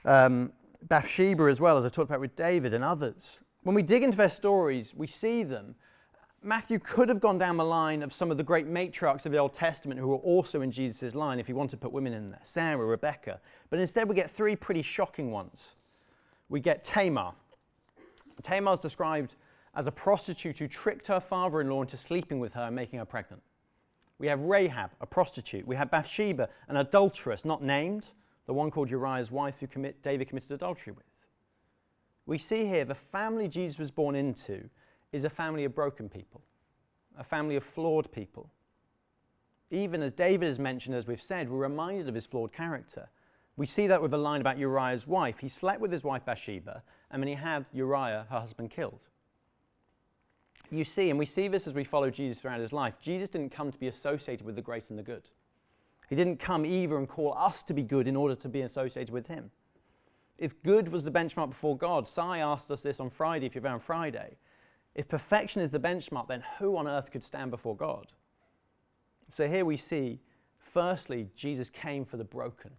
um, 0.05 0.53
Bathsheba 0.83 1.43
as 1.45 1.59
well, 1.59 1.77
as 1.77 1.85
I 1.85 1.89
talked 1.89 2.09
about 2.09 2.21
with 2.21 2.35
David 2.35 2.73
and 2.73 2.83
others. 2.83 3.39
When 3.63 3.75
we 3.75 3.81
dig 3.81 4.03
into 4.03 4.15
their 4.15 4.29
stories, 4.29 4.93
we 4.95 5.07
see 5.07 5.43
them. 5.43 5.75
Matthew 6.41 6.79
could 6.79 7.09
have 7.09 7.19
gone 7.19 7.37
down 7.37 7.57
the 7.57 7.65
line 7.65 8.01
of 8.01 8.13
some 8.13 8.31
of 8.31 8.37
the 8.37 8.43
great 8.43 8.65
matriarchs 8.65 9.25
of 9.25 9.33
the 9.33 9.37
Old 9.37 9.53
Testament 9.53 9.99
who 9.99 10.07
were 10.07 10.17
also 10.17 10.61
in 10.61 10.71
Jesus' 10.71 11.13
line 11.13 11.37
if 11.37 11.47
he 11.47 11.53
wanted 11.53 11.71
to 11.71 11.77
put 11.77 11.91
women 11.91 12.13
in 12.13 12.29
there 12.29 12.39
Sarah, 12.45 12.85
Rebecca. 12.85 13.41
But 13.69 13.79
instead, 13.79 14.07
we 14.07 14.15
get 14.15 14.31
three 14.31 14.55
pretty 14.55 14.81
shocking 14.81 15.31
ones. 15.31 15.75
We 16.47 16.61
get 16.61 16.83
Tamar. 16.83 17.33
Tamar 18.41 18.73
is 18.73 18.79
described 18.79 19.35
as 19.75 19.87
a 19.87 19.91
prostitute 19.91 20.57
who 20.57 20.67
tricked 20.67 21.07
her 21.07 21.19
father 21.19 21.59
in 21.59 21.69
law 21.69 21.81
into 21.81 21.97
sleeping 21.97 22.39
with 22.39 22.53
her 22.53 22.63
and 22.63 22.75
making 22.75 22.99
her 22.99 23.05
pregnant. 23.05 23.41
We 24.17 24.27
have 24.27 24.39
Rahab, 24.39 24.91
a 25.01 25.05
prostitute. 25.05 25.67
We 25.67 25.75
have 25.75 25.91
Bathsheba, 25.91 26.49
an 26.69 26.77
adulteress, 26.77 27.43
not 27.43 27.63
named, 27.63 28.11
the 28.45 28.53
one 28.53 28.71
called 28.71 28.89
Uriah's 28.89 29.31
wife 29.31 29.55
who 29.59 29.67
commit, 29.67 30.01
David 30.03 30.29
committed 30.29 30.51
adultery 30.51 30.93
with. 30.93 31.05
We 32.25 32.37
see 32.37 32.65
here 32.65 32.85
the 32.85 32.95
family 32.95 33.47
Jesus 33.47 33.77
was 33.77 33.91
born 33.91 34.15
into 34.15 34.69
is 35.11 35.23
a 35.23 35.29
family 35.29 35.65
of 35.65 35.75
broken 35.75 36.09
people, 36.09 36.41
a 37.17 37.23
family 37.23 37.55
of 37.55 37.63
flawed 37.63 38.11
people. 38.11 38.49
Even 39.71 40.01
as 40.01 40.13
David 40.13 40.47
has 40.47 40.59
mentioned, 40.59 40.95
as 40.95 41.07
we've 41.07 41.21
said, 41.21 41.49
we're 41.49 41.59
reminded 41.59 42.07
of 42.07 42.15
his 42.15 42.25
flawed 42.25 42.51
character. 42.51 43.07
We 43.55 43.65
see 43.65 43.87
that 43.87 44.01
with 44.01 44.13
a 44.13 44.17
line 44.17 44.41
about 44.41 44.57
Uriah's 44.57 45.05
wife. 45.05 45.37
He 45.39 45.49
slept 45.49 45.81
with 45.81 45.91
his 45.91 46.03
wife 46.03 46.25
Bathsheba, 46.25 46.81
and 47.11 47.21
then 47.21 47.27
he 47.27 47.35
had 47.35 47.65
Uriah, 47.73 48.25
her 48.29 48.39
husband, 48.39 48.71
killed 48.71 49.01
you 50.71 50.83
see, 50.83 51.09
and 51.09 51.17
we 51.17 51.25
see 51.25 51.47
this 51.47 51.67
as 51.67 51.73
we 51.73 51.83
follow 51.83 52.09
Jesus 52.09 52.39
throughout 52.39 52.59
his 52.59 52.73
life, 52.73 52.93
Jesus 53.01 53.29
didn't 53.29 53.51
come 53.51 53.71
to 53.71 53.77
be 53.77 53.87
associated 53.87 54.45
with 54.45 54.55
the 54.55 54.61
great 54.61 54.89
and 54.89 54.99
the 54.99 55.03
good. 55.03 55.23
He 56.09 56.15
didn't 56.15 56.39
come 56.39 56.65
either 56.65 56.97
and 56.97 57.07
call 57.07 57.33
us 57.33 57.63
to 57.63 57.73
be 57.73 57.83
good 57.83 58.07
in 58.07 58.15
order 58.15 58.35
to 58.35 58.49
be 58.49 58.61
associated 58.61 59.11
with 59.11 59.27
him. 59.27 59.51
If 60.37 60.61
good 60.63 60.89
was 60.89 61.03
the 61.03 61.11
benchmark 61.11 61.49
before 61.49 61.77
God, 61.77 62.07
Si 62.07 62.21
asked 62.21 62.71
us 62.71 62.81
this 62.81 62.99
on 62.99 63.09
Friday, 63.09 63.45
if 63.45 63.55
you're 63.55 63.67
on 63.67 63.79
Friday. 63.79 64.37
If 64.95 65.07
perfection 65.07 65.61
is 65.61 65.69
the 65.71 65.79
benchmark, 65.79 66.27
then 66.27 66.43
who 66.57 66.77
on 66.77 66.87
earth 66.87 67.11
could 67.11 67.23
stand 67.23 67.51
before 67.51 67.75
God? 67.75 68.07
So 69.29 69.47
here 69.47 69.65
we 69.65 69.77
see, 69.77 70.19
firstly, 70.57 71.29
Jesus 71.35 71.69
came 71.69 72.03
for 72.03 72.17
the 72.17 72.23
broken. 72.23 72.71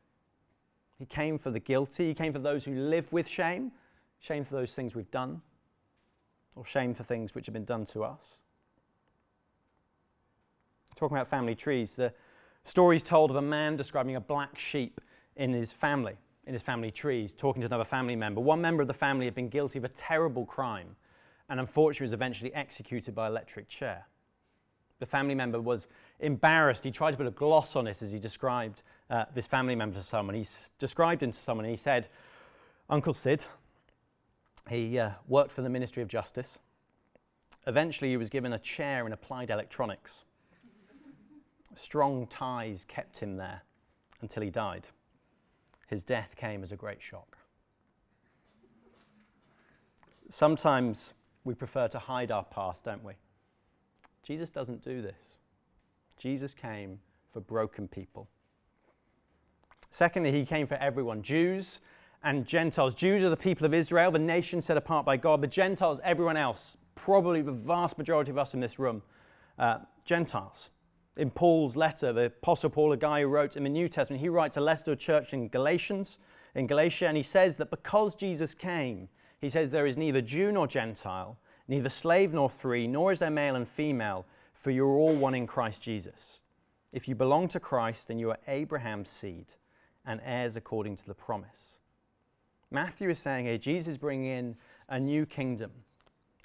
He 0.98 1.06
came 1.06 1.38
for 1.38 1.50
the 1.50 1.60
guilty. 1.60 2.08
He 2.08 2.14
came 2.14 2.32
for 2.32 2.40
those 2.40 2.64
who 2.64 2.74
live 2.74 3.12
with 3.12 3.26
shame, 3.26 3.72
shame 4.18 4.44
for 4.44 4.54
those 4.54 4.74
things 4.74 4.94
we've 4.94 5.10
done 5.10 5.40
or 6.56 6.64
shame 6.64 6.92
for 6.92 7.04
things 7.04 7.34
which 7.34 7.46
have 7.46 7.54
been 7.54 7.64
done 7.64 7.86
to 7.86 8.04
us. 8.04 8.20
Talking 10.96 11.16
about 11.16 11.28
family 11.28 11.54
trees, 11.54 11.94
the 11.94 12.12
story 12.64 12.96
is 12.96 13.02
told 13.02 13.30
of 13.30 13.36
a 13.36 13.42
man 13.42 13.76
describing 13.76 14.16
a 14.16 14.20
black 14.20 14.58
sheep 14.58 15.00
in 15.36 15.52
his 15.52 15.72
family, 15.72 16.16
in 16.46 16.52
his 16.52 16.62
family 16.62 16.90
trees, 16.90 17.32
talking 17.32 17.62
to 17.62 17.66
another 17.66 17.84
family 17.84 18.16
member. 18.16 18.40
One 18.40 18.60
member 18.60 18.82
of 18.82 18.88
the 18.88 18.94
family 18.94 19.24
had 19.24 19.34
been 19.34 19.48
guilty 19.48 19.78
of 19.78 19.84
a 19.84 19.88
terrible 19.88 20.44
crime 20.44 20.96
and 21.50 21.58
unfortunately 21.58 22.04
was 22.04 22.12
eventually 22.12 22.54
executed 22.54 23.14
by 23.14 23.26
electric 23.26 23.68
chair. 23.68 24.06
The 25.00 25.06
family 25.06 25.34
member 25.34 25.60
was 25.60 25.88
embarrassed. 26.20 26.84
He 26.84 26.92
tried 26.92 27.10
to 27.10 27.16
put 27.16 27.26
a 27.26 27.32
gloss 27.32 27.74
on 27.74 27.86
it 27.88 28.00
as 28.00 28.12
he 28.12 28.18
described 28.18 28.82
uh, 29.10 29.24
this 29.34 29.46
family 29.46 29.74
member 29.74 29.96
to 29.98 30.02
someone. 30.02 30.36
He 30.36 30.42
s- 30.42 30.70
described 30.78 31.22
him 31.22 31.32
to 31.32 31.38
someone. 31.38 31.64
and 31.64 31.74
He 31.74 31.82
said, 31.82 32.08
Uncle 32.88 33.14
Sid, 33.14 33.44
he 34.68 34.98
uh, 34.98 35.10
worked 35.26 35.50
for 35.50 35.62
the 35.62 35.68
Ministry 35.68 36.02
of 36.02 36.08
Justice. 36.08 36.58
Eventually, 37.66 38.10
he 38.10 38.16
was 38.16 38.30
given 38.30 38.52
a 38.52 38.58
chair 38.58 39.04
in 39.06 39.12
applied 39.12 39.50
electronics. 39.50 40.24
Strong 41.74 42.28
ties 42.28 42.84
kept 42.86 43.18
him 43.18 43.36
there 43.36 43.62
until 44.20 44.42
he 44.42 44.50
died. 44.50 44.86
His 45.88 46.04
death 46.04 46.36
came 46.36 46.62
as 46.62 46.70
a 46.70 46.76
great 46.76 47.02
shock. 47.02 47.36
Sometimes 50.28 51.12
we 51.44 51.54
prefer 51.54 51.88
to 51.88 51.98
hide 51.98 52.30
our 52.30 52.44
past, 52.44 52.84
don't 52.84 53.02
we? 53.02 53.14
Jesus 54.22 54.50
doesn't 54.50 54.82
do 54.82 55.02
this. 55.02 55.36
Jesus 56.18 56.54
came 56.54 56.98
for 57.32 57.40
broken 57.40 57.88
people. 57.88 58.28
Secondly, 59.90 60.30
he 60.30 60.44
came 60.44 60.66
for 60.66 60.76
everyone 60.76 61.22
Jews 61.22 61.80
and 62.22 62.46
Gentiles. 62.46 62.94
Jews 62.94 63.24
are 63.24 63.30
the 63.30 63.36
people 63.36 63.66
of 63.66 63.74
Israel, 63.74 64.10
the 64.10 64.18
nation 64.18 64.60
set 64.60 64.76
apart 64.76 65.06
by 65.06 65.16
God. 65.16 65.40
The 65.40 65.46
Gentiles, 65.46 66.00
everyone 66.04 66.36
else, 66.36 66.76
probably 66.94 67.42
the 67.42 67.52
vast 67.52 67.98
majority 67.98 68.30
of 68.30 68.38
us 68.38 68.54
in 68.54 68.60
this 68.60 68.78
room, 68.78 69.02
uh, 69.58 69.78
Gentiles. 70.04 70.70
In 71.16 71.30
Paul's 71.30 71.76
letter, 71.76 72.12
the 72.12 72.26
Apostle 72.26 72.70
Paul, 72.70 72.92
a 72.92 72.96
guy 72.96 73.22
who 73.22 73.26
wrote 73.26 73.56
in 73.56 73.64
the 73.64 73.70
New 73.70 73.88
Testament, 73.88 74.20
he 74.20 74.28
writes 74.28 74.56
a 74.56 74.60
letter 74.60 74.84
to 74.84 74.92
a 74.92 74.96
church 74.96 75.32
in 75.32 75.48
Galatians, 75.48 76.18
in 76.54 76.66
Galatia, 76.66 77.08
and 77.08 77.16
he 77.16 77.22
says 77.22 77.56
that 77.56 77.70
because 77.70 78.14
Jesus 78.14 78.54
came, 78.54 79.08
he 79.40 79.50
says 79.50 79.70
there 79.70 79.86
is 79.86 79.96
neither 79.96 80.20
Jew 80.20 80.52
nor 80.52 80.66
Gentile, 80.66 81.38
neither 81.68 81.88
slave 81.88 82.32
nor 82.32 82.50
free, 82.50 82.86
nor 82.86 83.12
is 83.12 83.20
there 83.20 83.30
male 83.30 83.56
and 83.56 83.66
female, 83.68 84.26
for 84.54 84.70
you 84.70 84.84
are 84.84 84.96
all 84.96 85.16
one 85.16 85.34
in 85.34 85.46
Christ 85.46 85.80
Jesus. 85.80 86.38
If 86.92 87.08
you 87.08 87.14
belong 87.14 87.48
to 87.48 87.60
Christ, 87.60 88.08
then 88.08 88.18
you 88.18 88.30
are 88.30 88.38
Abraham's 88.48 89.10
seed 89.10 89.46
and 90.04 90.20
heirs 90.24 90.56
according 90.56 90.96
to 90.96 91.06
the 91.06 91.14
promise. 91.14 91.76
Matthew 92.70 93.10
is 93.10 93.18
saying 93.18 93.46
here 93.46 93.58
Jesus 93.58 93.92
is 93.92 93.98
bringing 93.98 94.30
in 94.30 94.56
a 94.88 94.98
new 94.98 95.24
kingdom. 95.24 95.70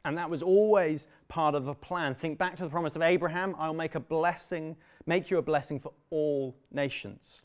And 0.05 0.17
that 0.17 0.29
was 0.29 0.43
always 0.43 1.07
part 1.27 1.55
of 1.55 1.65
the 1.65 1.73
plan. 1.73 2.13
Think 2.13 2.37
back 2.37 2.55
to 2.57 2.63
the 2.63 2.69
promise 2.69 2.95
of 2.95 3.01
Abraham 3.01 3.55
I'll 3.57 3.73
make 3.73 3.95
a 3.95 3.99
blessing, 3.99 4.75
make 5.07 5.31
you 5.31 5.39
a 5.39 5.41
blessing 5.41 5.79
for 5.79 5.91
all 6.11 6.55
nations. 6.71 7.41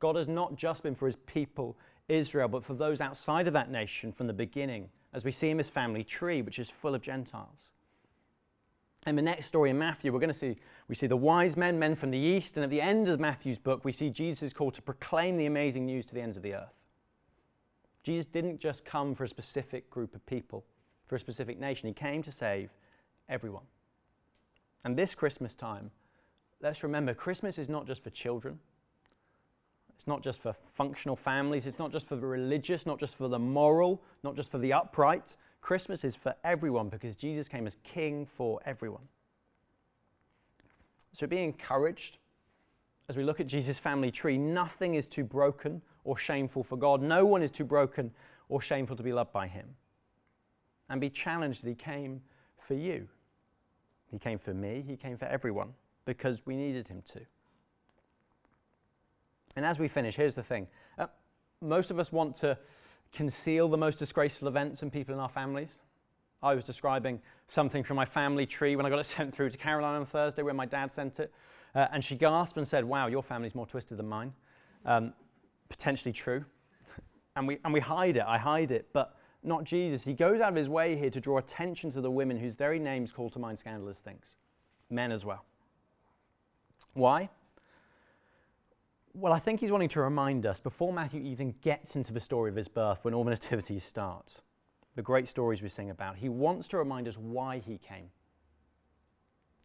God 0.00 0.16
has 0.16 0.28
not 0.28 0.56
just 0.56 0.82
been 0.82 0.94
for 0.94 1.06
his 1.06 1.16
people, 1.26 1.76
Israel, 2.08 2.48
but 2.48 2.64
for 2.64 2.74
those 2.74 3.00
outside 3.00 3.46
of 3.46 3.52
that 3.52 3.70
nation 3.70 4.12
from 4.12 4.26
the 4.26 4.32
beginning, 4.32 4.88
as 5.12 5.24
we 5.24 5.32
see 5.32 5.50
in 5.50 5.56
this 5.56 5.68
family 5.68 6.04
tree, 6.04 6.42
which 6.42 6.58
is 6.58 6.68
full 6.68 6.94
of 6.94 7.02
Gentiles. 7.02 7.70
And 9.06 9.16
the 9.16 9.22
next 9.22 9.46
story 9.46 9.70
in 9.70 9.78
Matthew, 9.78 10.12
we're 10.12 10.18
going 10.18 10.28
to 10.28 10.38
see 10.38 10.56
we 10.88 10.94
see 10.94 11.06
the 11.06 11.16
wise 11.16 11.56
men, 11.56 11.78
men 11.78 11.94
from 11.94 12.10
the 12.10 12.18
east, 12.18 12.56
and 12.56 12.64
at 12.64 12.70
the 12.70 12.80
end 12.80 13.08
of 13.08 13.20
Matthew's 13.20 13.58
book, 13.58 13.84
we 13.84 13.92
see 13.92 14.08
Jesus' 14.08 14.54
call 14.54 14.70
to 14.70 14.82
proclaim 14.82 15.36
the 15.36 15.46
amazing 15.46 15.84
news 15.84 16.06
to 16.06 16.14
the 16.14 16.20
ends 16.22 16.36
of 16.36 16.42
the 16.42 16.54
earth. 16.54 16.74
Jesus 18.02 18.24
didn't 18.24 18.58
just 18.58 18.86
come 18.86 19.14
for 19.14 19.24
a 19.24 19.28
specific 19.28 19.90
group 19.90 20.14
of 20.14 20.24
people, 20.24 20.64
for 21.06 21.16
a 21.16 21.20
specific 21.20 21.60
nation. 21.60 21.88
He 21.88 21.92
came 21.92 22.22
to 22.22 22.32
save 22.32 22.70
everyone. 23.28 23.64
And 24.84 24.96
this 24.96 25.14
Christmas 25.14 25.54
time, 25.54 25.90
let's 26.62 26.82
remember 26.82 27.12
Christmas 27.12 27.58
is 27.58 27.68
not 27.68 27.86
just 27.86 28.02
for 28.02 28.10
children. 28.10 28.58
Not 30.08 30.22
just 30.22 30.40
for 30.40 30.54
functional 30.74 31.14
families. 31.14 31.66
It's 31.66 31.78
not 31.78 31.92
just 31.92 32.06
for 32.06 32.16
the 32.16 32.26
religious, 32.26 32.86
not 32.86 32.98
just 32.98 33.14
for 33.14 33.28
the 33.28 33.38
moral, 33.38 34.02
not 34.24 34.34
just 34.34 34.50
for 34.50 34.58
the 34.58 34.72
upright. 34.72 35.36
Christmas 35.60 36.02
is 36.02 36.16
for 36.16 36.34
everyone 36.44 36.88
because 36.88 37.14
Jesus 37.14 37.46
came 37.46 37.66
as 37.66 37.76
king 37.84 38.26
for 38.26 38.58
everyone. 38.64 39.06
So 41.12 41.26
be 41.26 41.42
encouraged 41.42 42.16
as 43.08 43.16
we 43.16 43.22
look 43.22 43.38
at 43.38 43.46
Jesus' 43.46 43.76
family 43.76 44.10
tree. 44.10 44.38
Nothing 44.38 44.94
is 44.94 45.06
too 45.06 45.24
broken 45.24 45.82
or 46.04 46.16
shameful 46.16 46.62
for 46.64 46.76
God. 46.76 47.02
No 47.02 47.26
one 47.26 47.42
is 47.42 47.50
too 47.50 47.64
broken 47.64 48.10
or 48.48 48.62
shameful 48.62 48.96
to 48.96 49.02
be 49.02 49.12
loved 49.12 49.32
by 49.32 49.46
Him. 49.46 49.66
and 50.90 51.02
be 51.02 51.10
challenged 51.10 51.62
that 51.62 51.68
He 51.68 51.74
came 51.74 52.22
for 52.66 52.72
you. 52.72 53.06
He 54.10 54.18
came 54.18 54.38
for 54.38 54.54
me, 54.54 54.82
He 54.86 54.96
came 54.96 55.18
for 55.18 55.26
everyone 55.26 55.74
because 56.06 56.46
we 56.46 56.56
needed 56.56 56.88
Him 56.88 57.02
to. 57.12 57.20
And 59.58 59.66
as 59.66 59.80
we 59.80 59.88
finish, 59.88 60.14
here's 60.14 60.36
the 60.36 60.42
thing 60.44 60.68
uh, 60.98 61.06
most 61.60 61.90
of 61.90 61.98
us 61.98 62.12
want 62.12 62.36
to 62.36 62.56
conceal 63.12 63.68
the 63.68 63.76
most 63.76 63.98
disgraceful 63.98 64.46
events 64.46 64.82
and 64.82 64.92
people 64.92 65.12
in 65.12 65.20
our 65.20 65.28
families. 65.28 65.78
I 66.40 66.54
was 66.54 66.62
describing 66.62 67.20
something 67.48 67.82
from 67.82 67.96
my 67.96 68.04
family 68.04 68.46
tree 68.46 68.76
when 68.76 68.86
I 68.86 68.88
got 68.88 69.00
it 69.00 69.06
sent 69.16 69.34
through 69.34 69.50
to 69.50 69.58
Caroline 69.58 69.96
on 69.96 70.06
Thursday 70.06 70.42
when 70.42 70.54
my 70.54 70.64
dad 70.64 70.92
sent 70.92 71.18
it. 71.18 71.32
Uh, 71.74 71.88
and 71.90 72.04
she 72.04 72.14
gasped 72.14 72.56
and 72.56 72.68
said, 72.68 72.84
Wow, 72.84 73.08
your 73.08 73.20
family's 73.20 73.56
more 73.56 73.66
twisted 73.66 73.98
than 73.98 74.08
mine. 74.08 74.32
Um, 74.86 75.12
potentially 75.68 76.12
true. 76.12 76.44
and, 77.34 77.48
we, 77.48 77.58
and 77.64 77.74
we 77.74 77.80
hide 77.80 78.16
it. 78.16 78.24
I 78.24 78.38
hide 78.38 78.70
it. 78.70 78.86
But 78.92 79.16
not 79.42 79.64
Jesus. 79.64 80.04
He 80.04 80.14
goes 80.14 80.40
out 80.40 80.50
of 80.50 80.54
his 80.54 80.68
way 80.68 80.96
here 80.96 81.10
to 81.10 81.20
draw 81.20 81.38
attention 81.38 81.90
to 81.90 82.00
the 82.00 82.12
women 82.12 82.36
whose 82.36 82.54
very 82.54 82.78
names 82.78 83.10
call 83.10 83.28
to 83.30 83.40
mind 83.40 83.58
scandalous 83.58 83.98
things, 83.98 84.36
men 84.88 85.10
as 85.10 85.24
well. 85.24 85.44
Why? 86.94 87.28
Well, 89.20 89.32
I 89.32 89.40
think 89.40 89.58
he's 89.58 89.72
wanting 89.72 89.88
to 89.90 90.00
remind 90.00 90.46
us 90.46 90.60
before 90.60 90.92
Matthew 90.92 91.20
even 91.22 91.52
gets 91.60 91.96
into 91.96 92.12
the 92.12 92.20
story 92.20 92.50
of 92.50 92.56
his 92.56 92.68
birth, 92.68 93.00
when 93.02 93.14
all 93.14 93.24
the 93.24 93.30
nativities 93.30 93.82
starts, 93.82 94.42
the 94.94 95.02
great 95.02 95.26
stories 95.26 95.60
we 95.60 95.68
sing 95.68 95.90
about, 95.90 96.14
he 96.14 96.28
wants 96.28 96.68
to 96.68 96.76
remind 96.76 97.08
us 97.08 97.18
why 97.18 97.58
he 97.58 97.78
came. 97.78 98.10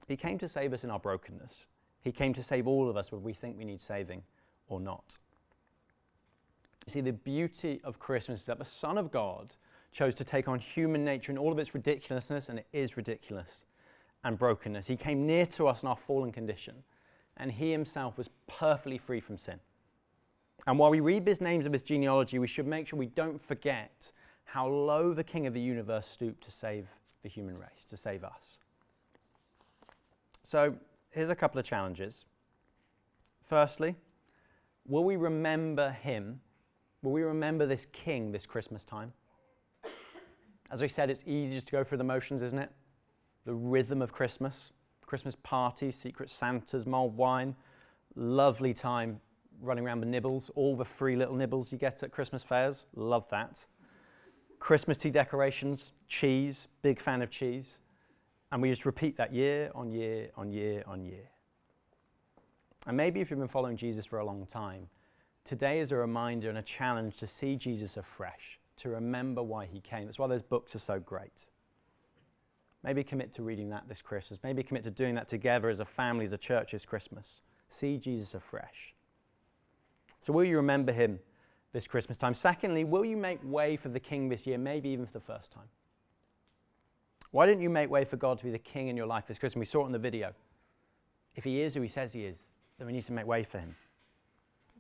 He 0.08 0.18
came 0.18 0.40
to 0.40 0.50
save 0.50 0.74
us 0.74 0.84
in 0.84 0.90
our 0.90 0.98
brokenness. 0.98 1.68
He 2.02 2.12
came 2.12 2.34
to 2.34 2.42
save 2.42 2.66
all 2.66 2.90
of 2.90 2.98
us 2.98 3.12
whether 3.12 3.24
we 3.24 3.34
think 3.34 3.56
we 3.56 3.64
need 3.64 3.84
saving 3.84 4.24
or 4.70 4.80
not. 4.80 5.20
You 6.88 6.92
see, 6.92 7.02
the 7.02 7.14
beauty 7.14 7.80
of 7.84 8.00
Christmas 8.00 8.40
is 8.40 8.46
that 8.48 8.58
the 8.58 8.66
Son 8.66 8.98
of 8.98 9.12
God 9.12 9.54
chose 9.92 10.16
to 10.16 10.24
take 10.24 10.48
on 10.48 10.58
human 10.58 11.06
nature 11.06 11.32
in 11.32 11.38
all 11.38 11.52
of 11.52 11.60
its 11.60 11.76
ridiculousness, 11.76 12.50
and 12.50 12.58
it 12.58 12.66
is 12.74 12.98
ridiculous, 12.98 13.66
and 14.24 14.36
brokenness. 14.36 14.88
He 14.88 14.98
came 14.98 15.28
near 15.28 15.46
to 15.46 15.68
us 15.68 15.84
in 15.84 15.90
our 15.90 15.96
fallen 15.96 16.32
condition, 16.32 16.74
and 17.38 17.52
he 17.52 17.72
himself 17.72 18.18
was 18.18 18.30
perfectly 18.48 18.98
free 18.98 19.20
from 19.20 19.38
sin. 19.38 19.60
And 20.68 20.80
while 20.80 20.92
we 20.92 21.00
read 21.00 21.26
these 21.26 21.42
names 21.42 21.66
of 21.66 21.74
his 21.74 21.84
genealogy, 21.84 22.40
we 22.40 22.48
should 22.48 22.68
make 22.68 22.88
sure 22.88 22.98
we 22.98 23.08
don't 23.08 23.42
forget 23.42 24.12
how 24.46 24.68
low 24.68 25.14
the 25.14 25.24
King 25.24 25.48
of 25.48 25.54
the 25.54 25.62
universe 25.62 26.08
stooped 26.08 26.44
to 26.44 26.52
save 26.52 26.88
the 27.24 27.30
human 27.30 27.58
race, 27.58 27.86
to 27.90 27.98
save 27.98 28.24
us. 28.24 28.60
So, 30.44 30.76
here's 31.10 31.30
a 31.30 31.36
couple 31.36 31.60
of 31.60 31.66
challenges. 31.66 32.26
Firstly, 33.48 33.96
will 34.88 35.04
we 35.04 35.16
remember 35.16 35.92
him? 35.92 36.40
Will 37.02 37.12
we 37.12 37.24
remember 37.24 37.66
this 37.66 37.88
king 37.92 38.32
this 38.32 38.46
Christmas 38.46 38.86
time? 38.86 39.14
As 40.72 40.82
I 40.82 40.88
said, 40.88 41.10
it's 41.10 41.24
easy 41.26 41.56
just 41.56 41.68
to 41.68 41.72
go 41.72 41.84
through 41.84 42.00
the 42.00 42.04
motions, 42.04 42.42
isn't 42.42 42.58
it? 42.58 42.72
The 43.46 43.54
rhythm 43.54 44.02
of 44.02 44.12
Christmas, 44.12 44.72
Christmas 45.14 45.36
parties, 45.44 45.96
secret 45.96 46.28
Santas, 46.28 46.88
mulled 46.88 47.16
wine, 47.16 47.56
lovely 48.16 48.74
time 48.74 49.22
running 49.62 49.86
around 49.86 50.00
with 50.00 50.10
nibbles, 50.10 50.50
all 50.56 50.76
the 50.76 50.84
free 50.84 51.16
little 51.16 51.36
nibbles 51.36 51.72
you 51.72 51.78
get 51.78 52.02
at 52.02 52.12
Christmas 52.12 52.42
fairs. 52.42 52.86
Love 52.96 53.30
that. 53.30 53.64
Christmas 54.58 54.98
tea 54.98 55.12
decorations, 55.12 55.92
cheese, 56.08 56.68
big 56.82 57.00
fan 57.00 57.22
of 57.22 57.30
cheese. 57.30 57.78
And 58.52 58.60
we 58.60 58.72
just 58.72 58.88
repeat 58.88 59.16
that 59.18 59.32
year 59.32 59.70
on 59.76 59.92
year 59.92 60.32
on 60.36 60.52
year 60.52 60.84
on 60.88 61.06
year. 61.06 61.30
And 62.88 62.98
maybe 62.98 63.22
if 63.22 63.30
you've 63.30 63.38
been 63.38 63.48
following 63.48 63.78
Jesus 63.78 64.08
for 64.08 64.18
a 64.18 64.26
long 64.26 64.48
time, 64.48 64.88
today 65.46 65.80
is 65.80 65.92
a 65.92 65.96
reminder 65.96 66.50
and 66.50 66.58
a 66.58 66.64
challenge 66.64 67.18
to 67.18 67.28
see 67.28 67.56
Jesus 67.56 67.98
afresh, 67.98 68.60
to 68.78 68.90
remember 68.90 69.44
why 69.44 69.68
he 69.68 69.80
came. 69.80 70.06
That's 70.06 70.18
why 70.18 70.26
those 70.26 70.42
books 70.42 70.76
are 70.76 70.80
so 70.80 71.00
great. 71.00 71.50
Maybe 72.84 73.04
commit 73.04 73.32
to 73.34 73.44
reading 73.44 73.70
that 73.70 73.88
this 73.88 74.02
Christmas. 74.02 74.40
Maybe 74.44 74.62
commit 74.62 74.84
to 74.84 74.92
doing 74.92 75.16
that 75.16 75.30
together 75.30 75.70
as 75.70 75.80
a 75.80 75.86
family, 75.86 76.26
as 76.26 76.34
a 76.34 76.38
church 76.38 76.74
this 76.74 76.86
Christmas. 76.86 77.42
See 77.70 77.98
Jesus 77.98 78.34
afresh. 78.34 78.94
So, 80.20 80.34
will 80.34 80.44
you 80.44 80.58
remember 80.58 80.92
him 80.92 81.20
this 81.72 81.88
Christmas 81.88 82.18
time? 82.18 82.34
Secondly, 82.34 82.84
will 82.84 83.06
you 83.06 83.18
make 83.18 83.40
way 83.44 83.78
for 83.78 83.90
the 83.90 84.00
King 84.00 84.30
this 84.30 84.46
year, 84.46 84.58
maybe 84.58 84.90
even 84.90 85.06
for 85.06 85.14
the 85.14 85.20
first 85.20 85.52
time? 85.52 85.68
Why 87.32 87.46
don't 87.46 87.62
you 87.62 87.70
make 87.70 87.90
way 87.90 88.06
for 88.06 88.18
God 88.18 88.38
to 88.38 88.44
be 88.44 88.52
the 88.52 88.60
King 88.60 88.90
in 88.90 88.98
your 88.98 89.08
life 89.08 89.26
this 89.28 89.40
Christmas? 89.40 89.68
We 89.68 89.72
saw 89.72 89.84
it 89.84 89.88
in 89.88 89.92
the 89.92 90.00
video. 90.00 90.34
If 91.36 91.44
he 91.44 91.62
is 91.62 91.74
who 91.74 91.82
he 91.82 91.88
says 91.88 92.14
he 92.14 92.26
is, 92.26 92.46
then 92.78 92.86
we 92.86 92.94
need 92.94 93.06
to 93.06 93.14
make 93.14 93.26
way 93.26 93.44
for 93.44 93.60
him. 93.60 93.76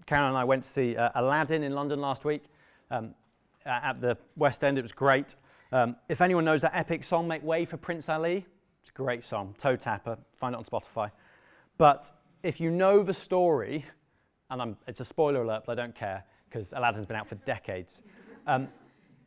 Carol 0.06 0.28
and 0.28 0.38
I 0.38 0.44
went 0.44 0.64
to 0.64 0.70
see 0.70 0.96
uh, 0.96 1.10
Aladdin 1.16 1.64
in 1.64 1.74
London 1.74 2.00
last 2.00 2.26
week 2.26 2.44
um, 2.92 3.16
at 3.66 4.00
the 4.02 4.18
West 4.36 4.64
End. 4.64 4.78
It 4.78 4.82
was 4.82 4.92
great. 4.92 5.36
Um, 5.74 5.96
if 6.08 6.22
anyone 6.22 6.46
knows 6.46 6.62
that 6.62 6.76
epic 6.76 7.04
song, 7.04 7.28
Make 7.28 7.42
Way 7.42 7.66
for 7.66 7.78
Prince 7.78 8.08
Ali, 8.08 8.46
it's 8.82 8.90
a 8.90 8.94
great 8.94 9.24
song, 9.24 9.56
toe 9.58 9.76
tapper, 9.76 10.20
find 10.36 10.54
it 10.54 10.60
on 10.60 10.64
Spotify. 10.64 11.10
But 11.80 12.12
if 12.44 12.62
you 12.62 12.70
know 12.70 13.02
the 13.02 13.14
story, 13.14 13.84
and 14.52 14.62
I'm, 14.62 14.78
it's 14.88 15.00
a 15.00 15.06
spoiler 15.06 15.42
alert, 15.42 15.64
but 15.66 15.80
I 15.80 15.82
don't 15.82 15.96
care 15.96 16.26
because 16.48 16.74
Aladdin's 16.74 17.08
been 17.08 17.16
out 17.16 17.28
for 17.28 17.34
decades. 17.38 18.04
Um, 18.46 18.68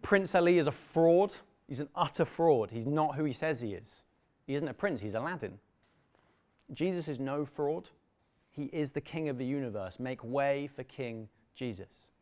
prince 0.03 0.37
Ali 0.37 0.59
is 0.59 0.69
a 0.69 0.73
fraud. 0.73 1.33
He's 1.67 1.81
an 1.81 1.89
utter 1.97 2.25
fraud. 2.25 2.71
He's 2.71 2.87
not 2.87 3.17
who 3.17 3.25
he 3.25 3.33
says 3.33 3.61
he 3.61 3.73
is. 3.73 4.05
He 4.47 4.55
isn't 4.55 4.69
a 4.69 4.75
prince, 4.75 5.01
he's 5.01 5.15
Aladdin. 5.15 5.59
Jesus 6.75 7.09
is 7.09 7.19
no 7.19 7.45
fraud. 7.45 7.89
He 8.53 8.67
is 8.67 8.93
the 8.93 9.01
King 9.01 9.29
of 9.29 9.37
the 9.37 9.45
universe. 9.45 9.99
Make 9.99 10.23
way 10.23 10.69
for 10.77 10.85
King 10.85 11.29
Jesus. 11.57 12.13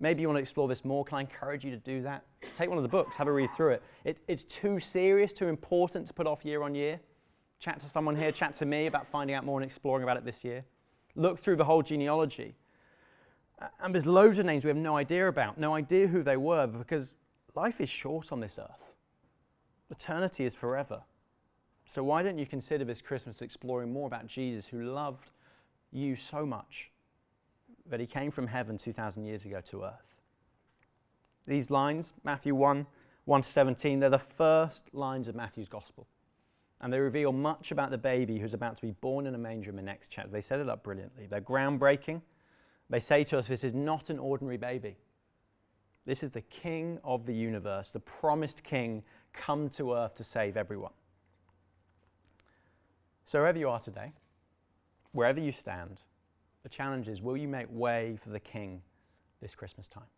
Maybe 0.00 0.22
you 0.22 0.28
want 0.28 0.38
to 0.38 0.42
explore 0.42 0.68
this 0.68 0.84
more. 0.84 1.04
Can 1.04 1.18
I 1.18 1.20
encourage 1.20 1.64
you 1.64 1.70
to 1.70 1.76
do 1.76 2.02
that? 2.02 2.24
Take 2.56 2.68
one 2.68 2.78
of 2.78 2.82
the 2.82 2.88
books, 2.88 3.16
have 3.16 3.28
a 3.28 3.32
read 3.32 3.50
through 3.56 3.72
it. 3.72 3.82
it. 4.04 4.18
It's 4.28 4.44
too 4.44 4.78
serious, 4.78 5.32
too 5.32 5.48
important 5.48 6.06
to 6.08 6.12
put 6.12 6.26
off 6.26 6.44
year 6.44 6.62
on 6.62 6.74
year. 6.74 7.00
Chat 7.60 7.80
to 7.80 7.88
someone 7.88 8.16
here, 8.16 8.32
chat 8.32 8.54
to 8.56 8.66
me 8.66 8.86
about 8.86 9.06
finding 9.06 9.34
out 9.36 9.44
more 9.44 9.60
and 9.60 9.64
exploring 9.64 10.02
about 10.02 10.16
it 10.16 10.24
this 10.24 10.44
year. 10.44 10.64
Look 11.14 11.38
through 11.38 11.56
the 11.56 11.64
whole 11.64 11.82
genealogy. 11.82 12.54
And 13.80 13.94
there's 13.94 14.04
loads 14.04 14.38
of 14.38 14.46
names 14.46 14.64
we 14.64 14.68
have 14.68 14.76
no 14.76 14.96
idea 14.96 15.28
about, 15.28 15.58
no 15.58 15.74
idea 15.74 16.08
who 16.08 16.22
they 16.22 16.36
were, 16.36 16.66
because 16.66 17.14
life 17.54 17.80
is 17.80 17.88
short 17.88 18.32
on 18.32 18.40
this 18.40 18.58
earth. 18.58 18.94
Eternity 19.90 20.44
is 20.44 20.54
forever. 20.54 21.02
So 21.86 22.02
why 22.02 22.22
don't 22.22 22.38
you 22.38 22.46
consider 22.46 22.84
this 22.84 23.00
Christmas 23.00 23.42
exploring 23.42 23.92
more 23.92 24.06
about 24.06 24.26
Jesus 24.26 24.66
who 24.66 24.82
loved 24.82 25.30
you 25.92 26.16
so 26.16 26.44
much 26.44 26.90
that 27.90 28.00
he 28.00 28.06
came 28.06 28.30
from 28.30 28.46
heaven 28.46 28.78
2,000 28.78 29.24
years 29.24 29.44
ago 29.44 29.60
to 29.70 29.84
earth? 29.84 30.14
These 31.46 31.70
lines, 31.70 32.12
Matthew 32.24 32.54
1 32.54 32.86
1 33.26 33.42
to 33.42 33.48
17, 33.48 34.00
they're 34.00 34.10
the 34.10 34.18
first 34.18 34.92
lines 34.92 35.28
of 35.28 35.34
Matthew's 35.34 35.68
gospel. 35.68 36.06
And 36.80 36.92
they 36.92 36.98
reveal 36.98 37.32
much 37.32 37.70
about 37.70 37.90
the 37.90 37.98
baby 37.98 38.38
who's 38.38 38.52
about 38.52 38.76
to 38.76 38.82
be 38.82 38.90
born 38.90 39.26
in 39.26 39.34
a 39.34 39.38
manger 39.38 39.70
in 39.70 39.76
the 39.76 39.82
next 39.82 40.10
chapter. 40.10 40.30
They 40.30 40.42
set 40.42 40.60
it 40.60 40.68
up 40.68 40.82
brilliantly. 40.82 41.26
They're 41.26 41.40
groundbreaking. 41.40 42.20
They 42.90 43.00
say 43.00 43.24
to 43.24 43.38
us 43.38 43.46
this 43.46 43.64
is 43.64 43.72
not 43.72 44.10
an 44.10 44.18
ordinary 44.18 44.58
baby. 44.58 44.96
This 46.04 46.22
is 46.22 46.32
the 46.32 46.42
king 46.42 46.98
of 47.02 47.24
the 47.24 47.32
universe, 47.32 47.90
the 47.90 48.00
promised 48.00 48.62
king 48.62 49.02
come 49.32 49.70
to 49.70 49.94
earth 49.94 50.14
to 50.16 50.24
save 50.24 50.58
everyone. 50.58 50.92
So, 53.24 53.38
wherever 53.38 53.58
you 53.58 53.70
are 53.70 53.80
today, 53.80 54.12
wherever 55.12 55.40
you 55.40 55.50
stand, 55.50 56.02
the 56.64 56.68
challenge 56.68 57.08
is 57.08 57.22
will 57.22 57.36
you 57.36 57.46
make 57.46 57.68
way 57.70 58.18
for 58.20 58.30
the 58.30 58.40
King 58.40 58.82
this 59.40 59.54
Christmas 59.54 59.86
time? 59.86 60.08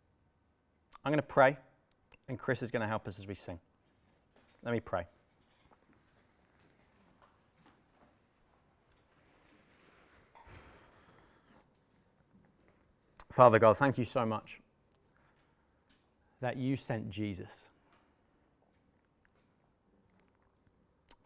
I'm 1.05 1.13
going 1.13 1.21
to 1.21 1.23
pray, 1.23 1.59
and 2.29 2.39
Chris 2.39 2.63
is 2.63 2.71
going 2.71 2.81
to 2.81 2.89
help 2.89 3.07
us 3.07 3.19
as 3.19 3.27
we 3.27 3.35
sing. 3.35 3.59
Let 4.65 4.73
me 4.73 4.81
pray. 4.81 5.05
Father 13.31 13.59
God, 13.59 13.77
thank 13.77 13.99
you 13.99 14.07
so 14.07 14.25
much 14.25 14.63
that 16.41 16.57
you 16.57 16.75
sent 16.75 17.11
Jesus. 17.11 17.67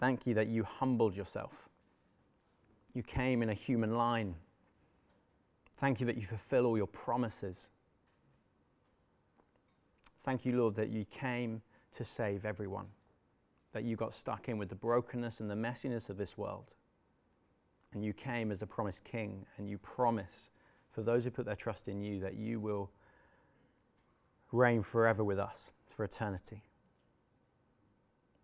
Thank 0.01 0.27
you 0.27 0.35
that 0.35 0.49
you 0.49 0.65
humbled 0.65 1.15
yourself 1.15 1.53
you 2.95 3.03
came 3.03 3.43
in 3.43 3.51
a 3.51 3.55
human 3.55 3.97
line. 3.97 4.35
Thank 5.81 5.99
you 5.99 6.07
that 6.07 6.17
you 6.17 6.27
fulfill 6.27 6.67
all 6.67 6.77
your 6.77 6.87
promises. 6.87 7.67
Thank 10.23 10.45
you, 10.45 10.59
Lord, 10.59 10.75
that 10.75 10.91
you 10.91 11.07
came 11.07 11.63
to 11.97 12.05
save 12.05 12.45
everyone, 12.45 12.85
that 13.73 13.85
you 13.85 13.97
got 13.97 14.15
stuck 14.15 14.51
in 14.51 14.59
with 14.59 14.69
the 14.69 14.75
brokenness 14.75 15.41
and 15.41 15.51
the 15.51 15.55
messiness 15.55 16.11
of 16.11 16.19
this 16.19 16.37
world. 16.37 16.67
And 17.95 18.05
you 18.05 18.13
came 18.13 18.53
as 18.53 18.61
the 18.61 18.67
promised 18.67 19.03
king, 19.05 19.47
and 19.57 19.71
you 19.71 19.79
promise 19.79 20.51
for 20.93 21.01
those 21.01 21.25
who 21.25 21.31
put 21.31 21.47
their 21.47 21.57
trust 21.57 21.89
in 21.89 22.03
you 22.03 22.21
that 22.21 22.35
you 22.35 22.61
will 22.61 22.91
reign 24.53 24.83
forever 24.83 25.25
with 25.25 25.39
us 25.39 25.71
for 25.89 26.05
eternity. 26.05 26.63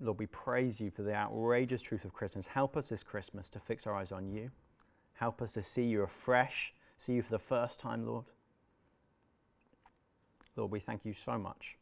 Lord, 0.00 0.18
we 0.18 0.26
praise 0.26 0.80
you 0.80 0.90
for 0.90 1.02
the 1.02 1.14
outrageous 1.14 1.82
truth 1.82 2.06
of 2.06 2.14
Christmas. 2.14 2.46
Help 2.46 2.78
us 2.78 2.88
this 2.88 3.02
Christmas 3.02 3.50
to 3.50 3.60
fix 3.60 3.86
our 3.86 3.94
eyes 3.94 4.10
on 4.10 4.30
you. 4.30 4.50
Help 5.14 5.42
us 5.42 5.52
to 5.54 5.62
see 5.62 5.84
you 5.84 6.02
afresh, 6.02 6.72
see 6.98 7.14
you 7.14 7.22
for 7.22 7.30
the 7.30 7.38
first 7.38 7.80
time, 7.80 8.06
Lord. 8.06 8.24
Lord, 10.56 10.70
we 10.70 10.80
thank 10.80 11.04
you 11.04 11.12
so 11.12 11.38
much 11.38 11.76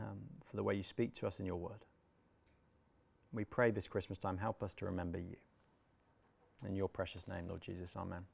um, 0.00 0.18
for 0.48 0.56
the 0.56 0.62
way 0.62 0.74
you 0.74 0.82
speak 0.82 1.14
to 1.16 1.26
us 1.26 1.34
in 1.38 1.46
your 1.46 1.56
word. 1.56 1.84
We 3.32 3.44
pray 3.44 3.70
this 3.70 3.88
Christmas 3.88 4.18
time, 4.18 4.38
help 4.38 4.62
us 4.62 4.74
to 4.74 4.84
remember 4.84 5.18
you. 5.18 5.36
In 6.66 6.74
your 6.74 6.88
precious 6.88 7.26
name, 7.28 7.48
Lord 7.48 7.60
Jesus, 7.60 7.90
amen. 7.96 8.24